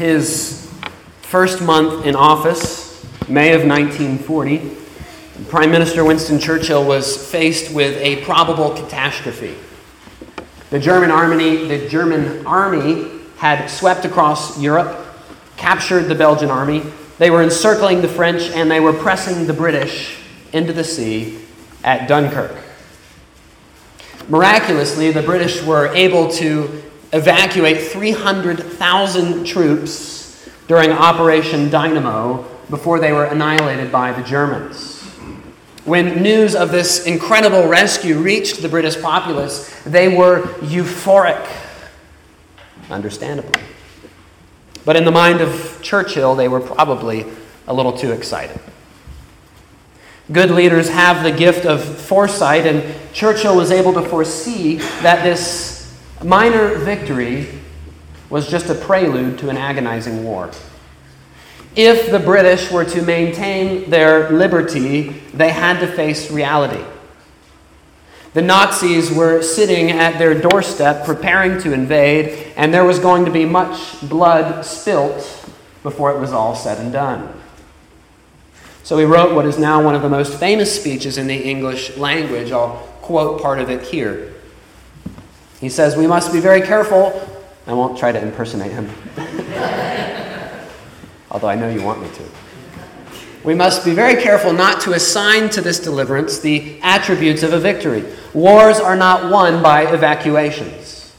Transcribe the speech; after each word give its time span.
his 0.00 0.66
first 1.20 1.60
month 1.60 2.06
in 2.06 2.16
office, 2.16 3.04
May 3.28 3.52
of 3.52 3.68
1940, 3.68 4.74
Prime 5.50 5.70
Minister 5.70 6.06
Winston 6.06 6.38
Churchill 6.38 6.86
was 6.86 7.30
faced 7.30 7.74
with 7.74 7.98
a 7.98 8.24
probable 8.24 8.70
catastrophe. 8.70 9.54
The 10.70 10.78
German 10.78 11.10
army, 11.10 11.68
the 11.68 11.86
German 11.86 12.46
army 12.46 13.10
had 13.36 13.66
swept 13.66 14.06
across 14.06 14.58
Europe, 14.58 15.06
captured 15.58 16.04
the 16.04 16.14
Belgian 16.14 16.48
army. 16.48 16.82
They 17.18 17.30
were 17.30 17.42
encircling 17.42 18.00
the 18.00 18.08
French 18.08 18.44
and 18.54 18.70
they 18.70 18.80
were 18.80 18.94
pressing 18.94 19.46
the 19.46 19.52
British 19.52 20.18
into 20.54 20.72
the 20.72 20.84
sea 20.84 21.40
at 21.84 22.08
Dunkirk. 22.08 22.56
Miraculously, 24.30 25.10
the 25.10 25.22
British 25.22 25.62
were 25.62 25.88
able 25.88 26.30
to 26.32 26.89
evacuate 27.12 27.82
300,000 27.82 29.44
troops 29.44 30.48
during 30.68 30.92
Operation 30.92 31.70
Dynamo 31.70 32.46
before 32.70 33.00
they 33.00 33.12
were 33.12 33.24
annihilated 33.24 33.90
by 33.90 34.12
the 34.12 34.22
Germans. 34.22 35.02
When 35.84 36.22
news 36.22 36.54
of 36.54 36.70
this 36.70 37.06
incredible 37.06 37.66
rescue 37.66 38.18
reached 38.18 38.62
the 38.62 38.68
British 38.68 39.00
populace, 39.00 39.74
they 39.84 40.14
were 40.14 40.42
euphoric, 40.60 41.44
understandably. 42.90 43.60
But 44.84 44.96
in 44.96 45.04
the 45.04 45.10
mind 45.10 45.40
of 45.40 45.80
Churchill, 45.82 46.36
they 46.36 46.48
were 46.48 46.60
probably 46.60 47.26
a 47.66 47.74
little 47.74 47.92
too 47.92 48.12
excited. 48.12 48.60
Good 50.30 50.50
leaders 50.50 50.88
have 50.88 51.24
the 51.24 51.32
gift 51.32 51.66
of 51.66 51.82
foresight, 51.82 52.66
and 52.66 52.94
Churchill 53.12 53.56
was 53.56 53.72
able 53.72 53.92
to 53.94 54.02
foresee 54.02 54.76
that 55.02 55.24
this 55.24 55.79
minor 56.22 56.76
victory 56.76 57.48
was 58.28 58.48
just 58.48 58.68
a 58.68 58.74
prelude 58.74 59.38
to 59.38 59.48
an 59.48 59.56
agonizing 59.56 60.24
war. 60.24 60.50
If 61.76 62.10
the 62.10 62.18
British 62.18 62.70
were 62.70 62.84
to 62.84 63.02
maintain 63.02 63.90
their 63.90 64.30
liberty, 64.30 65.10
they 65.32 65.50
had 65.50 65.80
to 65.80 65.86
face 65.86 66.30
reality. 66.30 66.84
The 68.32 68.42
Nazis 68.42 69.10
were 69.10 69.42
sitting 69.42 69.90
at 69.90 70.18
their 70.18 70.40
doorstep 70.40 71.04
preparing 71.04 71.60
to 71.62 71.72
invade, 71.72 72.52
and 72.56 72.72
there 72.72 72.84
was 72.84 72.98
going 73.00 73.24
to 73.24 73.30
be 73.30 73.44
much 73.44 74.00
blood 74.08 74.64
spilt 74.64 75.44
before 75.82 76.12
it 76.12 76.20
was 76.20 76.32
all 76.32 76.54
said 76.54 76.78
and 76.78 76.92
done. 76.92 77.32
So 78.84 78.98
he 78.98 79.04
wrote 79.04 79.34
what 79.34 79.46
is 79.46 79.58
now 79.58 79.82
one 79.82 79.94
of 79.94 80.02
the 80.02 80.08
most 80.08 80.38
famous 80.38 80.74
speeches 80.74 81.18
in 81.18 81.26
the 81.26 81.36
English 81.36 81.96
language. 81.96 82.52
I'll 82.52 82.76
quote 83.02 83.40
part 83.42 83.60
of 83.60 83.70
it 83.70 83.82
here. 83.82 84.29
He 85.60 85.68
says, 85.68 85.96
We 85.96 86.06
must 86.06 86.32
be 86.32 86.40
very 86.40 86.62
careful. 86.62 87.28
I 87.66 87.74
won't 87.74 87.98
try 87.98 88.10
to 88.10 88.20
impersonate 88.20 88.72
him. 88.72 88.90
although 91.30 91.48
I 91.48 91.54
know 91.54 91.68
you 91.68 91.82
want 91.82 92.02
me 92.02 92.08
to. 92.08 92.24
We 93.44 93.54
must 93.54 93.84
be 93.84 93.94
very 93.94 94.20
careful 94.20 94.52
not 94.52 94.82
to 94.82 94.92
assign 94.92 95.48
to 95.50 95.60
this 95.60 95.80
deliverance 95.80 96.40
the 96.40 96.78
attributes 96.82 97.42
of 97.42 97.52
a 97.52 97.58
victory. 97.58 98.04
Wars 98.34 98.78
are 98.78 98.96
not 98.96 99.30
won 99.30 99.62
by 99.62 99.90
evacuations. 99.92 101.14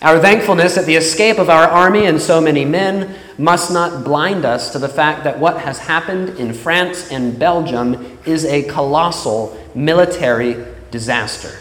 Our 0.00 0.18
thankfulness 0.18 0.78
at 0.78 0.86
the 0.86 0.96
escape 0.96 1.38
of 1.38 1.50
our 1.50 1.66
army 1.66 2.06
and 2.06 2.20
so 2.20 2.40
many 2.40 2.64
men 2.64 3.16
must 3.38 3.72
not 3.72 4.04
blind 4.04 4.44
us 4.44 4.70
to 4.72 4.78
the 4.78 4.88
fact 4.88 5.24
that 5.24 5.38
what 5.38 5.60
has 5.60 5.78
happened 5.78 6.38
in 6.38 6.52
France 6.52 7.10
and 7.10 7.38
Belgium 7.38 8.18
is 8.24 8.44
a 8.44 8.62
colossal 8.64 9.58
military 9.74 10.64
disaster. 10.90 11.58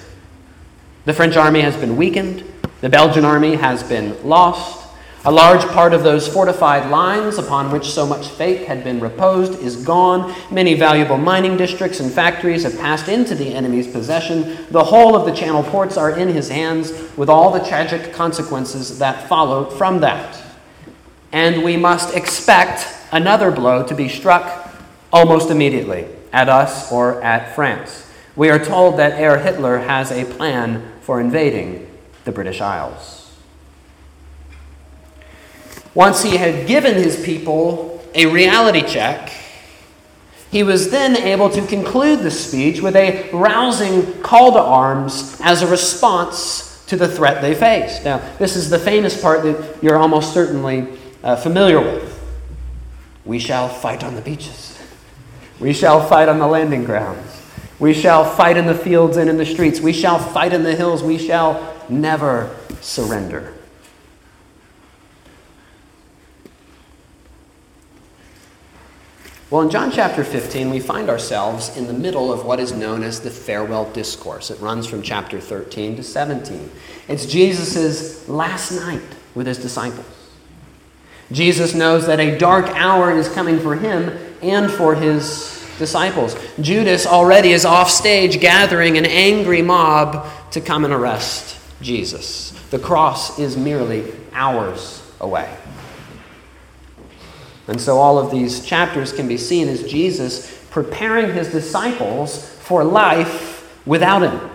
The 1.05 1.13
French 1.13 1.35
army 1.35 1.59
has 1.61 1.75
been 1.75 1.97
weakened, 1.97 2.45
the 2.79 2.89
Belgian 2.89 3.25
army 3.25 3.55
has 3.55 3.83
been 3.83 4.15
lost, 4.27 4.83
a 5.25 5.31
large 5.31 5.65
part 5.67 5.93
of 5.93 6.03
those 6.03 6.27
fortified 6.27 6.89
lines 6.89 7.37
upon 7.37 7.71
which 7.71 7.89
so 7.89 8.05
much 8.05 8.27
faith 8.27 8.67
had 8.67 8.83
been 8.83 8.99
reposed 8.99 9.61
is 9.61 9.85
gone. 9.85 10.33
Many 10.51 10.73
valuable 10.73 11.17
mining 11.17 11.55
districts 11.55 12.01
and 12.01 12.11
factories 12.11 12.63
have 12.63 12.77
passed 12.77 13.07
into 13.07 13.33
the 13.33 13.53
enemy's 13.53 13.87
possession. 13.87 14.65
The 14.69 14.83
whole 14.83 15.15
of 15.15 15.25
the 15.25 15.33
Channel 15.33 15.63
ports 15.63 15.95
are 15.95 16.11
in 16.11 16.27
his 16.29 16.49
hands, 16.49 16.91
with 17.17 17.29
all 17.29 17.51
the 17.51 17.65
tragic 17.65 18.13
consequences 18.13 18.99
that 18.99 19.27
follow 19.29 19.69
from 19.69 19.99
that. 20.01 20.41
And 21.31 21.63
we 21.63 21.77
must 21.77 22.15
expect 22.15 22.87
another 23.11 23.49
blow 23.51 23.85
to 23.87 23.95
be 23.95 24.09
struck 24.09 24.73
almost 25.11 25.49
immediately 25.49 26.05
at 26.33 26.49
us 26.49 26.91
or 26.91 27.21
at 27.21 27.55
France. 27.55 28.09
We 28.35 28.49
are 28.49 28.63
told 28.63 28.97
that 28.97 29.13
Herr 29.13 29.37
Hitler 29.37 29.77
has 29.79 30.11
a 30.11 30.25
plan 30.25 30.91
for 31.03 31.19
invading 31.19 31.89
the 32.23 32.31
British 32.31 32.61
Isles. 32.61 33.31
Once 35.93 36.23
he 36.23 36.37
had 36.37 36.65
given 36.67 36.95
his 36.95 37.23
people 37.23 38.03
a 38.15 38.25
reality 38.25 38.81
check, 38.81 39.31
he 40.49 40.63
was 40.63 40.89
then 40.91 41.17
able 41.17 41.49
to 41.49 41.65
conclude 41.67 42.19
the 42.19 42.31
speech 42.31 42.81
with 42.81 42.95
a 42.95 43.29
rousing 43.31 44.21
call 44.21 44.53
to 44.53 44.59
arms 44.59 45.39
as 45.43 45.61
a 45.61 45.67
response 45.67 46.85
to 46.85 46.95
the 46.95 47.07
threat 47.07 47.41
they 47.41 47.55
faced. 47.55 48.05
Now, 48.05 48.19
this 48.37 48.55
is 48.55 48.69
the 48.69 48.79
famous 48.79 49.19
part 49.19 49.43
that 49.43 49.83
you're 49.83 49.97
almost 49.97 50.33
certainly 50.33 50.87
uh, 51.23 51.35
familiar 51.35 51.79
with. 51.79 52.11
We 53.25 53.39
shall 53.39 53.67
fight 53.67 54.03
on 54.03 54.15
the 54.15 54.21
beaches. 54.21 54.79
We 55.59 55.73
shall 55.73 56.07
fight 56.07 56.29
on 56.29 56.39
the 56.39 56.47
landing 56.47 56.83
grounds. 56.83 57.42
We 57.79 57.93
shall 57.93 58.23
fight 58.23 58.57
in 58.57 58.65
the 58.65 58.75
fields 58.75 59.17
and 59.17 59.29
in 59.29 59.37
the 59.37 59.45
streets. 59.45 59.79
We 59.79 59.93
shall 59.93 60.19
fight 60.19 60.53
in 60.53 60.63
the 60.63 60.75
hills. 60.75 61.03
We 61.03 61.17
shall 61.17 61.75
never 61.89 62.55
surrender. 62.81 63.53
Well, 69.53 69.61
in 69.61 69.69
John 69.69 69.91
chapter 69.91 70.23
15, 70.23 70.71
we 70.71 70.79
find 70.79 71.11
ourselves 71.11 71.77
in 71.77 71.85
the 71.85 71.93
middle 71.93 72.33
of 72.33 72.43
what 72.43 72.59
is 72.59 72.71
known 72.71 73.03
as 73.03 73.19
the 73.19 73.29
farewell 73.29 73.85
discourse. 73.91 74.49
It 74.49 74.59
runs 74.59 74.87
from 74.87 75.03
chapter 75.03 75.39
13 75.39 75.95
to 75.97 76.03
17. 76.03 76.71
It's 77.07 77.27
Jesus' 77.27 78.27
last 78.27 78.71
night 78.71 79.03
with 79.35 79.45
his 79.45 79.59
disciples. 79.59 80.07
Jesus 81.31 81.75
knows 81.75 82.07
that 82.07 82.19
a 82.19 82.35
dark 82.35 82.65
hour 82.69 83.11
is 83.11 83.29
coming 83.29 83.59
for 83.59 83.75
him 83.75 84.17
and 84.41 84.71
for 84.71 84.95
his 84.95 85.62
disciples. 85.77 86.35
Judas 86.59 87.05
already 87.05 87.51
is 87.51 87.65
off 87.65 87.89
stage 87.89 88.39
gathering 88.39 88.97
an 88.97 89.05
angry 89.05 89.61
mob 89.61 90.27
to 90.51 90.61
come 90.61 90.85
and 90.85 90.93
arrest 90.93 91.59
Jesus. 91.81 92.51
The 92.69 92.79
cross 92.79 93.39
is 93.39 93.57
merely 93.57 94.13
hours 94.33 95.01
away. 95.19 95.55
And 97.67 97.79
so 97.79 97.97
all 97.97 98.17
of 98.17 98.31
these 98.31 98.65
chapters 98.65 99.13
can 99.13 99.27
be 99.27 99.37
seen 99.37 99.69
as 99.69 99.83
Jesus 99.83 100.65
preparing 100.69 101.33
his 101.33 101.51
disciples 101.51 102.49
for 102.59 102.83
life 102.83 103.85
without 103.85 104.21
him. 104.21 104.49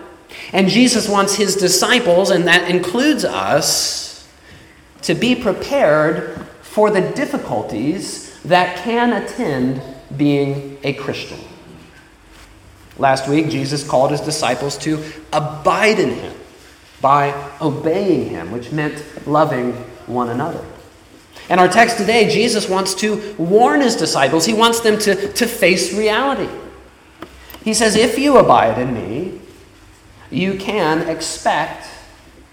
And 0.53 0.69
Jesus 0.69 1.09
wants 1.09 1.35
his 1.35 1.55
disciples, 1.55 2.29
and 2.29 2.47
that 2.47 2.69
includes 2.69 3.25
us, 3.25 4.27
to 5.01 5.15
be 5.15 5.33
prepared 5.33 6.45
for 6.61 6.91
the 6.91 7.01
difficulties 7.01 8.37
that 8.43 8.77
can 8.77 9.13
attend 9.13 9.81
being 10.15 10.77
a 10.83 10.93
Christian. 10.93 11.39
Last 12.97 13.29
week, 13.29 13.49
Jesus 13.49 13.87
called 13.87 14.11
his 14.11 14.21
disciples 14.21 14.77
to 14.79 15.03
abide 15.31 15.99
in 15.99 16.11
him 16.11 16.33
by 17.01 17.33
obeying 17.61 18.29
him, 18.29 18.51
which 18.51 18.71
meant 18.71 19.01
loving 19.25 19.71
one 20.05 20.29
another. 20.29 20.63
In 21.49 21.57
our 21.57 21.67
text 21.67 21.97
today, 21.97 22.29
Jesus 22.29 22.67
wants 22.67 22.93
to 22.95 23.35
warn 23.37 23.81
his 23.81 23.95
disciples, 23.95 24.45
he 24.45 24.53
wants 24.53 24.81
them 24.81 24.99
to, 24.99 25.31
to 25.33 25.47
face 25.47 25.93
reality. 25.93 26.49
He 27.63 27.73
says, 27.73 27.95
If 27.95 28.19
you 28.19 28.37
abide 28.37 28.77
in 28.77 28.93
me, 28.93 29.39
you 30.29 30.57
can 30.57 31.07
expect 31.07 31.87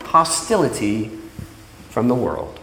hostility 0.02 1.10
from 1.90 2.08
the 2.08 2.14
world. 2.14 2.58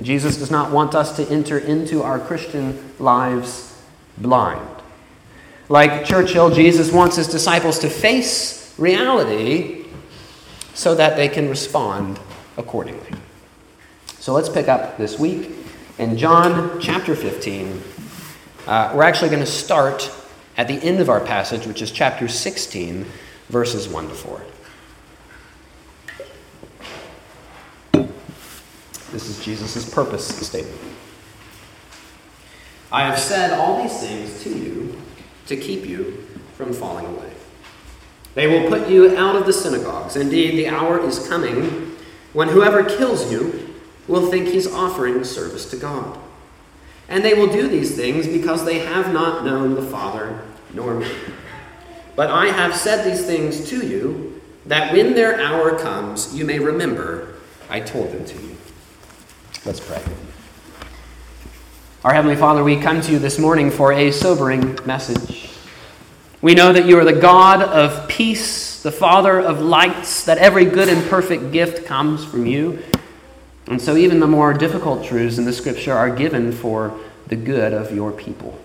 Jesus 0.00 0.36
does 0.36 0.50
not 0.50 0.70
want 0.70 0.94
us 0.94 1.16
to 1.16 1.28
enter 1.28 1.58
into 1.58 2.02
our 2.02 2.18
Christian 2.18 2.94
lives 2.98 3.67
blind. 4.20 4.82
Like 5.68 6.04
Churchill, 6.04 6.50
Jesus 6.50 6.92
wants 6.92 7.16
his 7.16 7.28
disciples 7.28 7.78
to 7.80 7.90
face 7.90 8.74
reality 8.78 9.86
so 10.74 10.94
that 10.94 11.16
they 11.16 11.28
can 11.28 11.48
respond 11.48 12.18
accordingly. 12.56 13.12
So 14.18 14.32
let's 14.32 14.48
pick 14.48 14.68
up 14.68 14.96
this 14.96 15.18
week 15.18 15.50
in 15.98 16.16
John 16.16 16.80
chapter 16.80 17.16
15, 17.16 17.82
uh, 18.68 18.92
we're 18.94 19.02
actually 19.02 19.30
going 19.30 19.44
to 19.44 19.50
start 19.50 20.12
at 20.56 20.68
the 20.68 20.74
end 20.74 21.00
of 21.00 21.08
our 21.08 21.20
passage, 21.20 21.66
which 21.66 21.82
is 21.82 21.90
chapter 21.90 22.28
16, 22.28 23.04
verses 23.48 23.88
1 23.88 24.08
to 24.08 24.14
4. 24.14 24.42
This 29.10 29.28
is 29.28 29.44
Jesus' 29.44 29.92
purpose 29.92 30.26
statement. 30.46 30.78
I 32.90 33.02
have 33.04 33.18
said 33.18 33.52
all 33.52 33.82
these 33.82 34.00
things 34.00 34.42
to 34.44 34.50
you 34.50 35.00
to 35.46 35.56
keep 35.56 35.86
you 35.86 36.24
from 36.54 36.72
falling 36.72 37.06
away. 37.06 37.32
They 38.34 38.46
will 38.46 38.68
put 38.68 38.88
you 38.88 39.16
out 39.16 39.36
of 39.36 39.46
the 39.46 39.52
synagogues. 39.52 40.16
Indeed, 40.16 40.58
the 40.58 40.68
hour 40.68 41.04
is 41.04 41.26
coming 41.28 41.96
when 42.32 42.48
whoever 42.48 42.84
kills 42.84 43.30
you 43.30 43.74
will 44.06 44.30
think 44.30 44.48
he's 44.48 44.72
offering 44.72 45.24
service 45.24 45.68
to 45.70 45.76
God. 45.76 46.18
And 47.08 47.24
they 47.24 47.34
will 47.34 47.52
do 47.52 47.68
these 47.68 47.96
things 47.96 48.26
because 48.26 48.64
they 48.64 48.80
have 48.80 49.12
not 49.12 49.44
known 49.44 49.74
the 49.74 49.82
Father 49.82 50.42
nor 50.72 50.94
me. 50.94 51.10
But 52.16 52.30
I 52.30 52.46
have 52.46 52.74
said 52.74 53.04
these 53.04 53.24
things 53.24 53.68
to 53.70 53.86
you, 53.86 54.40
that 54.66 54.92
when 54.92 55.14
their 55.14 55.40
hour 55.40 55.78
comes, 55.78 56.34
you 56.34 56.44
may 56.44 56.58
remember 56.58 57.34
I 57.70 57.80
told 57.80 58.12
them 58.12 58.24
to 58.24 58.34
you. 58.34 58.56
Let's 59.64 59.80
pray. 59.80 60.02
Our 62.08 62.14
Heavenly 62.14 62.36
Father, 62.36 62.64
we 62.64 62.80
come 62.80 63.02
to 63.02 63.12
you 63.12 63.18
this 63.18 63.38
morning 63.38 63.70
for 63.70 63.92
a 63.92 64.10
sobering 64.12 64.78
message. 64.86 65.50
We 66.40 66.54
know 66.54 66.72
that 66.72 66.86
you 66.86 66.98
are 66.98 67.04
the 67.04 67.12
God 67.12 67.60
of 67.60 68.08
peace, 68.08 68.82
the 68.82 68.90
Father 68.90 69.38
of 69.38 69.60
lights, 69.60 70.24
that 70.24 70.38
every 70.38 70.64
good 70.64 70.88
and 70.88 71.06
perfect 71.10 71.52
gift 71.52 71.84
comes 71.84 72.24
from 72.24 72.46
you. 72.46 72.82
And 73.66 73.78
so, 73.78 73.94
even 73.94 74.20
the 74.20 74.26
more 74.26 74.54
difficult 74.54 75.04
truths 75.04 75.36
in 75.36 75.44
the 75.44 75.52
Scripture 75.52 75.92
are 75.92 76.08
given 76.08 76.50
for 76.50 76.98
the 77.26 77.36
good 77.36 77.74
of 77.74 77.94
your 77.94 78.10
people. 78.10 78.58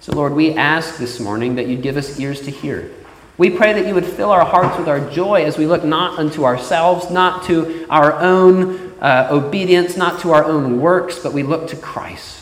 So, 0.00 0.14
Lord, 0.14 0.32
we 0.32 0.54
ask 0.54 0.96
this 0.96 1.20
morning 1.20 1.56
that 1.56 1.66
you'd 1.66 1.82
give 1.82 1.98
us 1.98 2.18
ears 2.18 2.40
to 2.40 2.50
hear. 2.50 2.90
We 3.36 3.50
pray 3.50 3.74
that 3.74 3.86
you 3.86 3.92
would 3.92 4.06
fill 4.06 4.30
our 4.30 4.46
hearts 4.46 4.78
with 4.78 4.88
our 4.88 5.10
joy 5.10 5.44
as 5.44 5.58
we 5.58 5.66
look 5.66 5.84
not 5.84 6.18
unto 6.18 6.46
ourselves, 6.46 7.10
not 7.10 7.44
to 7.48 7.86
our 7.90 8.14
own 8.14 8.94
uh, 9.02 9.28
obedience, 9.30 9.98
not 9.98 10.22
to 10.22 10.32
our 10.32 10.46
own 10.46 10.80
works, 10.80 11.18
but 11.18 11.34
we 11.34 11.42
look 11.42 11.68
to 11.68 11.76
Christ, 11.76 12.37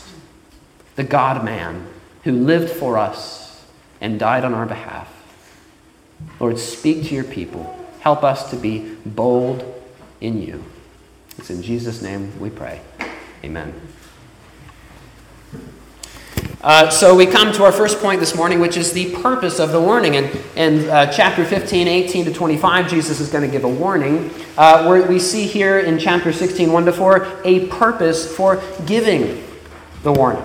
the 0.97 1.03
God 1.03 1.45
man 1.45 1.87
who 2.23 2.33
lived 2.33 2.69
for 2.69 2.97
us 2.97 3.65
and 4.01 4.19
died 4.19 4.43
on 4.43 4.53
our 4.53 4.65
behalf. 4.65 5.13
Lord, 6.39 6.59
speak 6.59 7.05
to 7.07 7.15
your 7.15 7.23
people. 7.23 7.73
Help 8.01 8.23
us 8.23 8.49
to 8.49 8.57
be 8.57 8.95
bold 9.05 9.63
in 10.19 10.41
you. 10.41 10.63
It's 11.37 11.51
in 11.51 11.61
Jesus' 11.61 12.01
name 12.01 12.37
we 12.39 12.49
pray. 12.49 12.81
Amen. 13.43 13.73
Uh, 16.61 16.89
so 16.89 17.15
we 17.15 17.27
come 17.27 17.53
to 17.53 17.63
our 17.63 17.71
first 17.71 17.99
point 17.99 18.19
this 18.19 18.35
morning, 18.35 18.59
which 18.59 18.75
is 18.75 18.91
the 18.91 19.13
purpose 19.21 19.59
of 19.59 19.71
the 19.71 19.79
warning. 19.79 20.15
And 20.15 20.41
in 20.55 20.89
uh, 20.89 21.11
chapter 21.11 21.45
15, 21.45 21.87
18 21.87 22.25
to 22.25 22.33
25, 22.33 22.89
Jesus 22.89 23.19
is 23.19 23.29
going 23.29 23.43
to 23.43 23.51
give 23.51 23.63
a 23.63 23.69
warning. 23.69 24.31
Uh, 24.57 25.05
we 25.07 25.19
see 25.19 25.45
here 25.45 25.79
in 25.79 25.99
chapter 25.99 26.33
16, 26.33 26.71
1 26.71 26.85
to 26.85 26.91
4, 26.91 27.41
a 27.43 27.67
purpose 27.67 28.35
for 28.35 28.59
giving 28.87 29.43
the 30.01 30.11
warning. 30.11 30.43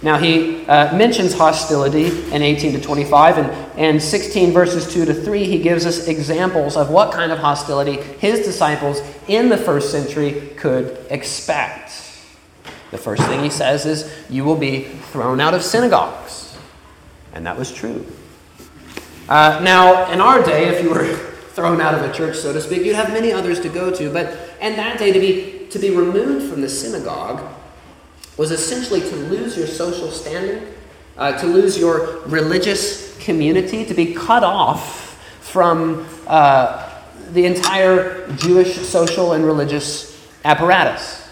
Now, 0.00 0.16
he 0.16 0.64
uh, 0.66 0.96
mentions 0.96 1.34
hostility 1.34 2.06
in 2.32 2.40
18 2.40 2.72
to 2.74 2.80
25, 2.80 3.38
and, 3.38 3.50
and 3.76 4.02
16 4.02 4.52
verses 4.52 4.92
2 4.92 5.06
to 5.06 5.14
3, 5.14 5.44
he 5.44 5.58
gives 5.58 5.86
us 5.86 6.06
examples 6.06 6.76
of 6.76 6.90
what 6.90 7.12
kind 7.12 7.32
of 7.32 7.38
hostility 7.38 7.96
his 8.18 8.46
disciples 8.46 9.00
in 9.26 9.48
the 9.48 9.56
first 9.56 9.90
century 9.90 10.50
could 10.56 11.04
expect. 11.10 11.90
The 12.92 12.98
first 12.98 13.22
thing 13.24 13.42
he 13.42 13.50
says 13.50 13.86
is, 13.86 14.12
You 14.30 14.44
will 14.44 14.56
be 14.56 14.84
thrown 14.84 15.40
out 15.40 15.52
of 15.52 15.64
synagogues. 15.64 16.56
And 17.34 17.44
that 17.44 17.58
was 17.58 17.72
true. 17.72 18.06
Uh, 19.28 19.60
now, 19.62 20.10
in 20.12 20.20
our 20.20 20.42
day, 20.42 20.68
if 20.68 20.82
you 20.82 20.90
were 20.90 21.12
thrown 21.54 21.80
out 21.80 21.94
of 21.94 22.08
a 22.08 22.12
church, 22.12 22.36
so 22.36 22.52
to 22.52 22.60
speak, 22.60 22.84
you'd 22.84 22.94
have 22.94 23.12
many 23.12 23.32
others 23.32 23.58
to 23.60 23.68
go 23.68 23.90
to. 23.90 24.12
But 24.12 24.28
in 24.60 24.76
that 24.76 24.98
day, 24.98 25.12
to 25.12 25.18
be, 25.18 25.66
to 25.70 25.78
be 25.80 25.90
removed 25.90 26.50
from 26.50 26.60
the 26.60 26.68
synagogue 26.68 27.42
was 28.38 28.52
essentially 28.52 29.00
to 29.00 29.16
lose 29.16 29.56
your 29.56 29.66
social 29.66 30.10
standing, 30.10 30.72
uh, 31.18 31.36
to 31.38 31.46
lose 31.46 31.76
your 31.76 32.20
religious 32.20 33.18
community, 33.18 33.84
to 33.84 33.92
be 33.92 34.14
cut 34.14 34.44
off 34.44 35.20
from 35.40 36.06
uh, 36.28 36.88
the 37.32 37.44
entire 37.44 38.26
Jewish 38.36 38.76
social 38.76 39.32
and 39.32 39.44
religious 39.44 40.26
apparatus. 40.44 41.28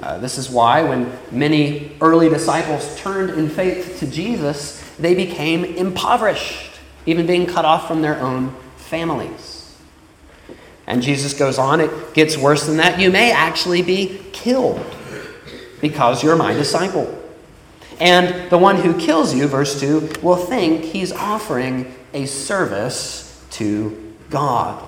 Uh, 0.00 0.18
this 0.18 0.38
is 0.38 0.50
why, 0.50 0.82
when 0.82 1.10
many 1.30 1.92
early 2.00 2.28
disciples 2.28 2.98
turned 2.98 3.30
in 3.30 3.48
faith 3.48 3.98
to 3.98 4.06
Jesus, 4.06 4.82
they 4.98 5.14
became 5.14 5.64
impoverished, 5.64 6.72
even 7.04 7.26
being 7.26 7.46
cut 7.46 7.64
off 7.64 7.86
from 7.86 8.02
their 8.02 8.18
own 8.20 8.54
families. 8.76 9.76
And 10.86 11.02
Jesus 11.02 11.34
goes 11.34 11.58
on, 11.58 11.80
it 11.80 12.14
gets 12.14 12.36
worse 12.38 12.66
than 12.66 12.76
that. 12.78 12.98
You 12.98 13.10
may 13.10 13.32
actually 13.32 13.82
be 13.82 14.20
killed 14.32 14.95
because 15.80 16.22
you're 16.22 16.36
my 16.36 16.52
disciple. 16.52 17.22
And 18.00 18.50
the 18.50 18.58
one 18.58 18.76
who 18.76 18.98
kills 18.98 19.34
you, 19.34 19.46
verse 19.46 19.80
2, 19.80 20.20
will 20.22 20.36
think 20.36 20.84
he's 20.84 21.12
offering 21.12 21.94
a 22.12 22.26
service 22.26 23.44
to 23.52 24.14
God 24.30 24.82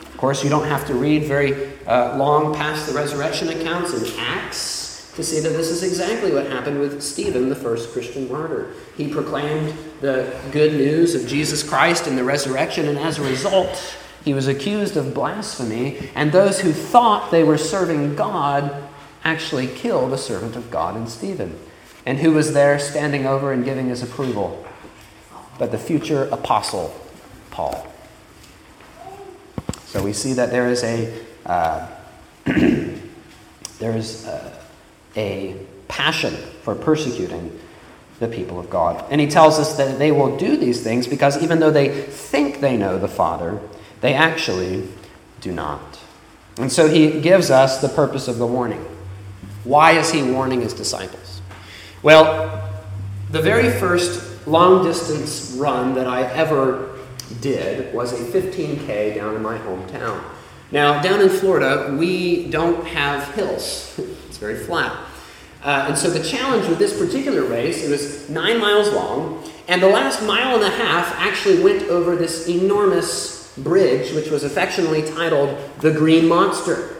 Of 0.00 0.16
course, 0.16 0.44
you 0.44 0.50
don't 0.50 0.66
have 0.66 0.86
to 0.86 0.94
read 0.94 1.24
very 1.24 1.72
uh, 1.86 2.16
long 2.16 2.54
past 2.54 2.86
the 2.86 2.94
resurrection 2.94 3.48
accounts 3.48 3.92
in 3.94 4.18
Acts 4.18 5.12
to 5.16 5.22
see 5.22 5.40
that 5.40 5.50
this 5.50 5.68
is 5.68 5.82
exactly 5.82 6.32
what 6.32 6.46
happened 6.46 6.80
with 6.80 7.02
Stephen, 7.02 7.48
the 7.48 7.56
first 7.56 7.92
Christian 7.92 8.30
martyr. 8.30 8.72
He 8.96 9.08
proclaimed 9.08 9.74
the 10.00 10.34
good 10.52 10.72
news 10.72 11.14
of 11.14 11.26
Jesus 11.26 11.62
Christ 11.62 12.06
and 12.06 12.16
the 12.16 12.24
resurrection, 12.24 12.88
and 12.88 12.98
as 12.98 13.18
a 13.18 13.22
result, 13.22 13.96
he 14.24 14.32
was 14.32 14.48
accused 14.48 14.96
of 14.96 15.12
blasphemy, 15.12 16.10
and 16.14 16.32
those 16.32 16.60
who 16.60 16.72
thought 16.72 17.30
they 17.30 17.44
were 17.44 17.58
serving 17.58 18.14
God 18.14 18.88
actually 19.24 19.66
killed 19.66 20.12
a 20.12 20.18
servant 20.18 20.56
of 20.56 20.70
God 20.70 20.96
in 20.96 21.06
Stephen. 21.06 21.58
And 22.04 22.18
who 22.18 22.32
was 22.32 22.52
there 22.52 22.78
standing 22.78 23.26
over 23.26 23.52
and 23.52 23.64
giving 23.64 23.88
his 23.88 24.02
approval? 24.02 24.64
But 25.58 25.70
the 25.70 25.78
future 25.78 26.24
apostle, 26.24 26.94
Paul. 27.50 27.86
So 29.86 30.02
we 30.02 30.12
see 30.12 30.32
that 30.32 30.50
there 30.50 30.68
is 30.68 30.82
a 30.82 31.12
uh, 31.46 31.86
there 32.44 33.96
is 33.96 34.26
a, 34.26 34.58
a 35.16 35.56
passion 35.88 36.34
for 36.62 36.74
persecuting 36.74 37.58
the 38.20 38.28
people 38.28 38.58
of 38.58 38.70
God. 38.70 39.04
And 39.10 39.20
he 39.20 39.26
tells 39.26 39.58
us 39.58 39.76
that 39.76 39.98
they 39.98 40.12
will 40.12 40.36
do 40.36 40.56
these 40.56 40.82
things 40.82 41.06
because 41.06 41.42
even 41.42 41.60
though 41.60 41.70
they 41.70 41.88
think 41.88 42.60
they 42.60 42.76
know 42.76 42.98
the 42.98 43.08
Father, 43.08 43.60
they 44.00 44.14
actually 44.14 44.88
do 45.40 45.52
not. 45.52 45.98
And 46.58 46.70
so 46.70 46.88
he 46.88 47.20
gives 47.20 47.50
us 47.50 47.80
the 47.80 47.88
purpose 47.88 48.28
of 48.28 48.38
the 48.38 48.46
warning. 48.46 48.84
Why 49.64 49.92
is 49.92 50.10
he 50.10 50.22
warning 50.22 50.60
his 50.60 50.72
disciples? 50.72 51.40
Well, 52.02 52.70
the 53.30 53.40
very 53.40 53.70
first 53.70 54.46
long 54.46 54.84
distance 54.84 55.54
run 55.56 55.94
that 55.94 56.06
I 56.06 56.22
ever 56.32 56.98
did 57.40 57.94
was 57.94 58.12
a 58.12 58.24
15K 58.24 59.14
down 59.14 59.36
in 59.36 59.42
my 59.42 59.56
hometown. 59.58 60.22
Now, 60.70 61.00
down 61.02 61.20
in 61.20 61.28
Florida, 61.28 61.94
we 61.98 62.50
don't 62.50 62.86
have 62.88 63.34
hills, 63.34 63.94
it's 64.28 64.38
very 64.38 64.56
flat. 64.56 64.96
Uh, 65.62 65.86
and 65.88 65.96
so 65.96 66.10
the 66.10 66.22
challenge 66.22 66.66
with 66.66 66.78
this 66.78 66.98
particular 66.98 67.44
race, 67.44 67.84
it 67.84 67.90
was 67.90 68.28
nine 68.28 68.58
miles 68.58 68.92
long, 68.92 69.44
and 69.68 69.80
the 69.80 69.88
last 69.88 70.22
mile 70.22 70.56
and 70.56 70.64
a 70.64 70.70
half 70.70 71.14
actually 71.18 71.62
went 71.62 71.82
over 71.84 72.16
this 72.16 72.48
enormous 72.48 73.56
bridge, 73.58 74.12
which 74.12 74.28
was 74.28 74.42
affectionately 74.42 75.02
titled 75.02 75.56
the 75.80 75.92
Green 75.92 76.26
Monster. 76.26 76.96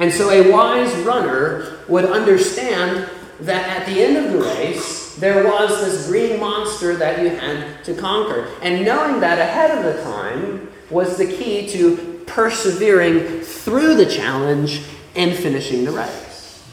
And 0.00 0.10
so 0.10 0.30
a 0.30 0.50
wise 0.50 0.94
runner 1.04 1.78
would 1.86 2.06
understand 2.06 3.08
that 3.40 3.80
at 3.80 3.86
the 3.86 4.00
end 4.02 4.16
of 4.16 4.32
the 4.32 4.38
race, 4.38 5.14
there 5.16 5.44
was 5.44 5.84
this 5.84 6.06
green 6.08 6.40
monster 6.40 6.96
that 6.96 7.22
you 7.22 7.28
had 7.28 7.84
to 7.84 7.94
conquer. 7.94 8.48
And 8.62 8.82
knowing 8.82 9.20
that 9.20 9.38
ahead 9.38 9.76
of 9.76 9.84
the 9.84 10.02
time 10.02 10.70
was 10.88 11.18
the 11.18 11.26
key 11.26 11.68
to 11.68 12.24
persevering 12.26 13.42
through 13.42 13.94
the 13.96 14.06
challenge 14.06 14.82
and 15.14 15.36
finishing 15.36 15.84
the 15.84 15.92
race. 15.92 16.64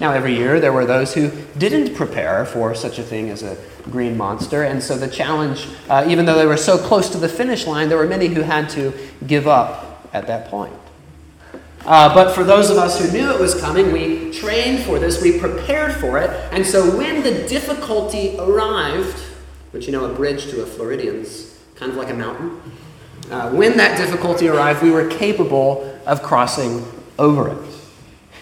Now, 0.00 0.12
every 0.12 0.34
year 0.34 0.60
there 0.60 0.72
were 0.72 0.86
those 0.86 1.12
who 1.12 1.30
didn't 1.58 1.94
prepare 1.94 2.46
for 2.46 2.74
such 2.74 2.98
a 2.98 3.02
thing 3.02 3.28
as 3.28 3.42
a 3.42 3.58
green 3.90 4.16
monster, 4.16 4.62
and 4.62 4.82
so 4.82 4.96
the 4.96 5.08
challenge, 5.08 5.68
uh, 5.90 6.06
even 6.08 6.24
though 6.24 6.38
they 6.38 6.46
were 6.46 6.56
so 6.56 6.78
close 6.78 7.10
to 7.10 7.18
the 7.18 7.28
finish 7.28 7.66
line, 7.66 7.90
there 7.90 7.98
were 7.98 8.06
many 8.06 8.28
who 8.28 8.40
had 8.40 8.70
to 8.70 8.94
give 9.26 9.46
up 9.46 10.08
at 10.14 10.26
that 10.26 10.48
point. 10.48 10.72
Uh, 11.86 12.14
but 12.14 12.34
for 12.34 12.44
those 12.44 12.70
of 12.70 12.76
us 12.76 13.00
who 13.00 13.10
knew 13.10 13.30
it 13.30 13.40
was 13.40 13.58
coming, 13.60 13.92
we 13.92 14.30
trained 14.32 14.84
for 14.84 14.98
this, 14.98 15.22
we 15.22 15.38
prepared 15.38 15.94
for 15.94 16.18
it. 16.18 16.30
And 16.52 16.66
so 16.66 16.96
when 16.96 17.22
the 17.22 17.48
difficulty 17.48 18.36
arrived, 18.38 19.18
which 19.72 19.86
you 19.86 19.92
know, 19.92 20.04
a 20.04 20.14
bridge 20.14 20.50
to 20.50 20.62
a 20.62 20.66
Floridian's 20.66 21.58
kind 21.76 21.90
of 21.90 21.96
like 21.96 22.10
a 22.10 22.14
mountain, 22.14 22.60
uh, 23.30 23.50
when 23.50 23.76
that 23.76 23.96
difficulty 23.96 24.48
arrived, 24.48 24.82
we 24.82 24.90
were 24.90 25.08
capable 25.08 25.98
of 26.06 26.22
crossing 26.22 26.84
over 27.18 27.48
it. 27.48 27.70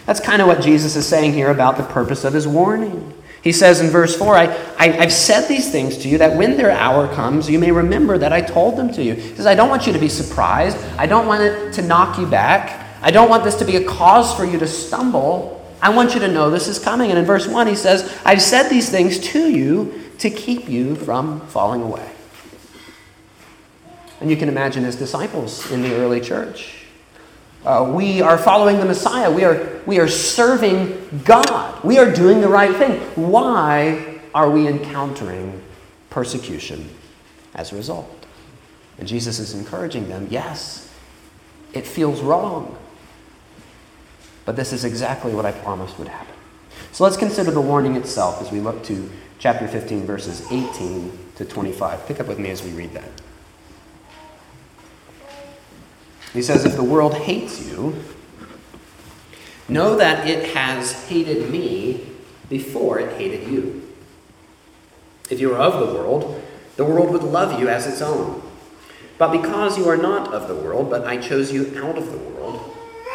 That's 0.06 0.20
kind 0.20 0.40
of 0.40 0.48
what 0.48 0.62
Jesus 0.62 0.96
is 0.96 1.06
saying 1.06 1.34
here 1.34 1.50
about 1.50 1.76
the 1.76 1.82
purpose 1.84 2.24
of 2.24 2.32
his 2.32 2.48
warning. 2.48 3.12
He 3.42 3.52
says 3.52 3.80
in 3.80 3.88
verse 3.88 4.16
4, 4.16 4.34
I, 4.34 4.44
I, 4.78 4.88
have 4.88 5.12
said 5.12 5.48
these 5.48 5.70
things 5.70 5.98
to 5.98 6.08
you 6.08 6.18
that 6.18 6.36
when 6.36 6.56
their 6.56 6.70
hour 6.70 7.12
comes, 7.14 7.48
you 7.48 7.58
may 7.58 7.70
remember 7.70 8.18
that 8.18 8.32
I 8.32 8.40
told 8.40 8.76
them 8.76 8.92
to 8.94 9.02
you. 9.02 9.14
He 9.14 9.36
says, 9.36 9.46
I 9.46 9.54
don't 9.54 9.68
want 9.68 9.86
you 9.86 9.92
to 9.92 9.98
be 9.98 10.08
surprised. 10.08 10.76
I 10.96 11.06
don't 11.06 11.26
want 11.26 11.42
it 11.42 11.72
to 11.74 11.82
knock 11.82 12.18
you 12.18 12.26
back. 12.26 12.87
I 13.00 13.10
don't 13.10 13.28
want 13.28 13.44
this 13.44 13.56
to 13.56 13.64
be 13.64 13.76
a 13.76 13.84
cause 13.84 14.34
for 14.34 14.44
you 14.44 14.58
to 14.58 14.66
stumble. 14.66 15.54
I 15.80 15.90
want 15.90 16.14
you 16.14 16.20
to 16.20 16.28
know 16.28 16.50
this 16.50 16.68
is 16.68 16.78
coming. 16.78 17.10
And 17.10 17.18
in 17.18 17.24
verse 17.24 17.46
1, 17.46 17.66
he 17.66 17.76
says, 17.76 18.18
I've 18.24 18.42
said 18.42 18.68
these 18.68 18.90
things 18.90 19.18
to 19.18 19.50
you 19.50 20.04
to 20.18 20.30
keep 20.30 20.68
you 20.68 20.96
from 20.96 21.40
falling 21.48 21.82
away. 21.82 22.10
And 24.20 24.30
you 24.30 24.36
can 24.36 24.48
imagine 24.48 24.82
his 24.82 24.96
disciples 24.96 25.70
in 25.70 25.82
the 25.82 25.94
early 25.94 26.20
church. 26.20 26.86
Uh, 27.64 27.92
we 27.94 28.20
are 28.20 28.38
following 28.38 28.78
the 28.78 28.84
Messiah. 28.84 29.30
We 29.30 29.44
are, 29.44 29.80
we 29.86 29.98
are 29.98 30.08
serving 30.08 31.22
God. 31.24 31.82
We 31.84 31.98
are 31.98 32.10
doing 32.10 32.40
the 32.40 32.48
right 32.48 32.74
thing. 32.74 33.00
Why 33.14 34.20
are 34.34 34.50
we 34.50 34.66
encountering 34.66 35.62
persecution 36.10 36.88
as 37.54 37.72
a 37.72 37.76
result? 37.76 38.26
And 38.98 39.06
Jesus 39.06 39.38
is 39.38 39.54
encouraging 39.54 40.08
them 40.08 40.26
yes, 40.30 40.92
it 41.72 41.86
feels 41.86 42.20
wrong. 42.20 42.76
But 44.48 44.56
this 44.56 44.72
is 44.72 44.86
exactly 44.86 45.34
what 45.34 45.44
I 45.44 45.52
promised 45.52 45.98
would 45.98 46.08
happen. 46.08 46.34
So 46.92 47.04
let's 47.04 47.18
consider 47.18 47.50
the 47.50 47.60
warning 47.60 47.96
itself 47.96 48.40
as 48.40 48.50
we 48.50 48.60
look 48.60 48.82
to 48.84 49.10
chapter 49.38 49.68
15, 49.68 50.06
verses 50.06 50.40
18 50.50 51.18
to 51.34 51.44
25. 51.44 52.06
Pick 52.06 52.18
up 52.18 52.28
with 52.28 52.38
me 52.38 52.48
as 52.48 52.62
we 52.62 52.70
read 52.70 52.94
that. 52.94 53.10
He 56.32 56.40
says, 56.40 56.64
If 56.64 56.76
the 56.76 56.82
world 56.82 57.12
hates 57.12 57.68
you, 57.68 58.02
know 59.68 59.96
that 59.96 60.26
it 60.26 60.56
has 60.56 61.06
hated 61.08 61.50
me 61.50 62.06
before 62.48 62.98
it 63.00 63.18
hated 63.20 63.48
you. 63.48 63.86
If 65.28 65.40
you 65.40 65.50
were 65.50 65.58
of 65.58 65.78
the 65.78 65.94
world, 65.94 66.42
the 66.76 66.86
world 66.86 67.10
would 67.10 67.22
love 67.22 67.60
you 67.60 67.68
as 67.68 67.86
its 67.86 68.00
own. 68.00 68.40
But 69.18 69.30
because 69.30 69.76
you 69.76 69.90
are 69.90 69.98
not 69.98 70.32
of 70.32 70.48
the 70.48 70.54
world, 70.54 70.88
but 70.88 71.06
I 71.06 71.18
chose 71.18 71.52
you 71.52 71.66
out 71.84 71.98
of 71.98 72.10
the 72.10 72.16
world, 72.16 72.27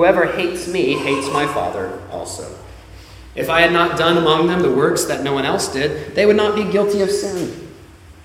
Whoever 0.00 0.24
hates 0.24 0.66
me 0.66 0.94
hates 0.94 1.30
my 1.30 1.46
Father 1.46 2.00
also. 2.10 2.56
If 3.34 3.50
I 3.50 3.60
had 3.60 3.70
not 3.70 3.98
done 3.98 4.16
among 4.16 4.46
them 4.46 4.62
the 4.62 4.72
works 4.72 5.04
that 5.04 5.22
no 5.22 5.34
one 5.34 5.44
else 5.44 5.70
did, 5.70 6.14
they 6.14 6.24
would 6.24 6.38
not 6.38 6.54
be 6.54 6.64
guilty 6.64 7.02
of 7.02 7.10
sin. 7.10 7.68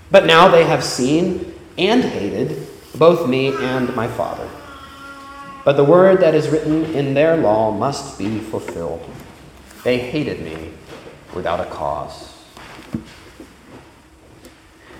But 0.09 0.25
now 0.25 0.47
they 0.47 0.63
have 0.63 0.85
seen 0.85 1.53
and 1.77 2.01
hated 2.01 2.65
both 2.97 3.27
me 3.27 3.47
and 3.47 3.93
my 3.93 4.07
Father. 4.07 4.49
But 5.65 5.73
the 5.73 5.83
word 5.83 6.21
that 6.21 6.33
is 6.33 6.47
written 6.47 6.85
in 6.95 7.13
their 7.13 7.35
law 7.35 7.71
must 7.71 8.17
be 8.17 8.39
fulfilled. 8.39 9.03
They 9.83 9.97
hated 9.97 10.39
me 10.39 10.71
without 11.33 11.59
a 11.59 11.69
cause. 11.69 12.34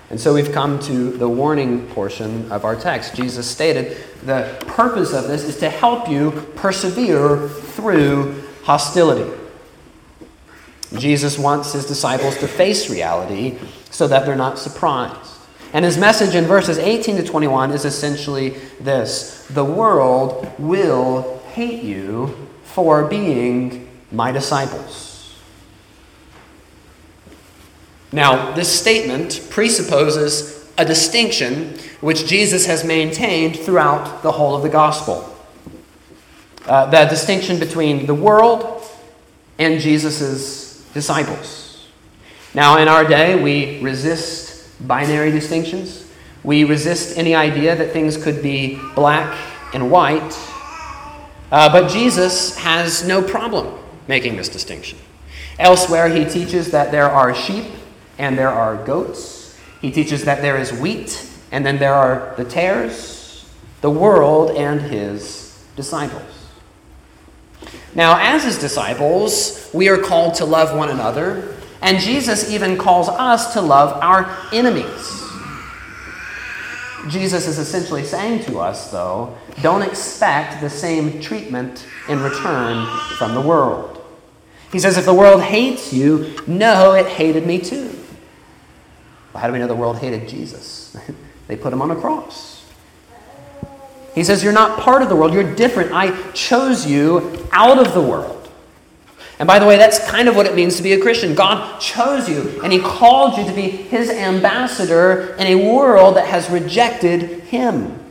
And 0.08 0.20
so 0.20 0.34
we've 0.34 0.52
come 0.52 0.78
to 0.80 1.10
the 1.10 1.28
warning 1.28 1.86
portion 1.88 2.50
of 2.52 2.64
our 2.64 2.76
text. 2.76 3.14
Jesus 3.16 3.50
stated 3.50 3.96
the 4.24 4.56
purpose 4.66 5.12
of 5.12 5.26
this 5.26 5.42
is 5.42 5.58
to 5.58 5.68
help 5.68 6.08
you 6.08 6.30
persevere 6.54 7.48
through 7.48 8.42
hostility. 8.62 9.30
Jesus 10.94 11.38
wants 11.38 11.72
his 11.72 11.86
disciples 11.86 12.36
to 12.38 12.46
face 12.46 12.88
reality 12.88 13.58
so 13.90 14.06
that 14.06 14.24
they're 14.24 14.36
not 14.36 14.58
surprised. 14.58 15.32
And 15.72 15.84
his 15.84 15.98
message 15.98 16.34
in 16.34 16.44
verses 16.44 16.78
18 16.78 17.16
to 17.16 17.24
21 17.24 17.72
is 17.72 17.84
essentially 17.84 18.50
this 18.80 19.46
The 19.50 19.64
world 19.64 20.52
will 20.58 21.42
hate 21.52 21.82
you 21.82 22.48
for 22.62 23.04
being 23.06 23.88
my 24.12 24.30
disciples. 24.30 25.05
Now, 28.12 28.52
this 28.52 28.68
statement 28.68 29.46
presupposes 29.50 30.70
a 30.78 30.84
distinction 30.84 31.74
which 32.00 32.26
Jesus 32.26 32.66
has 32.66 32.84
maintained 32.84 33.56
throughout 33.56 34.22
the 34.22 34.32
whole 34.32 34.54
of 34.54 34.62
the 34.62 34.68
gospel. 34.68 35.32
Uh, 36.66 36.86
the 36.86 37.04
distinction 37.06 37.58
between 37.58 38.06
the 38.06 38.14
world 38.14 38.82
and 39.58 39.80
Jesus' 39.80 40.84
disciples. 40.92 41.88
Now, 42.54 42.78
in 42.78 42.88
our 42.88 43.04
day, 43.04 43.40
we 43.40 43.80
resist 43.80 44.68
binary 44.86 45.30
distinctions. 45.30 46.10
We 46.42 46.64
resist 46.64 47.16
any 47.18 47.34
idea 47.34 47.76
that 47.76 47.92
things 47.92 48.16
could 48.16 48.42
be 48.42 48.80
black 48.94 49.36
and 49.74 49.90
white. 49.90 50.38
Uh, 51.50 51.70
but 51.70 51.90
Jesus 51.90 52.56
has 52.58 53.06
no 53.06 53.22
problem 53.22 53.74
making 54.08 54.36
this 54.36 54.48
distinction. 54.48 54.98
Elsewhere, 55.58 56.08
he 56.08 56.24
teaches 56.24 56.70
that 56.70 56.90
there 56.90 57.10
are 57.10 57.34
sheep 57.34 57.64
and 58.18 58.38
there 58.38 58.50
are 58.50 58.76
goats. 58.84 59.58
He 59.80 59.90
teaches 59.90 60.24
that 60.24 60.42
there 60.42 60.56
is 60.56 60.72
wheat, 60.72 61.28
and 61.52 61.64
then 61.64 61.78
there 61.78 61.94
are 61.94 62.34
the 62.36 62.44
tares, 62.44 63.48
the 63.80 63.90
world, 63.90 64.56
and 64.56 64.80
his 64.80 65.64
disciples. 65.76 66.22
Now, 67.94 68.18
as 68.20 68.44
his 68.44 68.58
disciples, 68.58 69.70
we 69.72 69.88
are 69.88 69.98
called 69.98 70.34
to 70.36 70.44
love 70.44 70.76
one 70.76 70.90
another, 70.90 71.56
and 71.80 71.98
Jesus 71.98 72.50
even 72.50 72.76
calls 72.76 73.08
us 73.08 73.52
to 73.54 73.60
love 73.60 74.02
our 74.02 74.36
enemies. 74.52 75.22
Jesus 77.08 77.46
is 77.46 77.58
essentially 77.58 78.04
saying 78.04 78.44
to 78.44 78.58
us, 78.58 78.90
though, 78.90 79.36
don't 79.62 79.82
expect 79.82 80.60
the 80.60 80.68
same 80.68 81.20
treatment 81.20 81.86
in 82.08 82.20
return 82.20 82.86
from 83.16 83.34
the 83.34 83.40
world. 83.40 84.02
He 84.72 84.78
says, 84.78 84.98
if 84.98 85.04
the 85.04 85.14
world 85.14 85.40
hates 85.42 85.92
you, 85.92 86.34
know 86.46 86.92
it 86.92 87.06
hated 87.06 87.46
me 87.46 87.60
too. 87.60 87.95
Well, 89.36 89.42
how 89.42 89.48
do 89.48 89.52
we 89.52 89.58
know 89.58 89.66
the 89.66 89.74
world 89.74 89.98
hated 89.98 90.30
Jesus? 90.30 90.96
they 91.46 91.56
put 91.56 91.70
him 91.70 91.82
on 91.82 91.90
a 91.90 91.94
cross. 91.94 92.64
He 94.14 94.24
says, 94.24 94.42
You're 94.42 94.54
not 94.54 94.80
part 94.80 95.02
of 95.02 95.10
the 95.10 95.14
world, 95.14 95.34
you're 95.34 95.54
different. 95.54 95.92
I 95.92 96.32
chose 96.32 96.86
you 96.86 97.46
out 97.52 97.78
of 97.78 97.92
the 97.92 98.00
world. 98.00 98.50
And 99.38 99.46
by 99.46 99.58
the 99.58 99.66
way, 99.66 99.76
that's 99.76 99.98
kind 100.08 100.26
of 100.26 100.36
what 100.36 100.46
it 100.46 100.54
means 100.54 100.78
to 100.78 100.82
be 100.82 100.94
a 100.94 100.98
Christian. 101.02 101.34
God 101.34 101.78
chose 101.82 102.30
you, 102.30 102.62
and 102.64 102.72
He 102.72 102.78
called 102.78 103.36
you 103.36 103.44
to 103.44 103.52
be 103.52 103.68
His 103.68 104.08
ambassador 104.08 105.34
in 105.34 105.48
a 105.48 105.70
world 105.70 106.16
that 106.16 106.28
has 106.28 106.48
rejected 106.48 107.42
Him. 107.42 108.05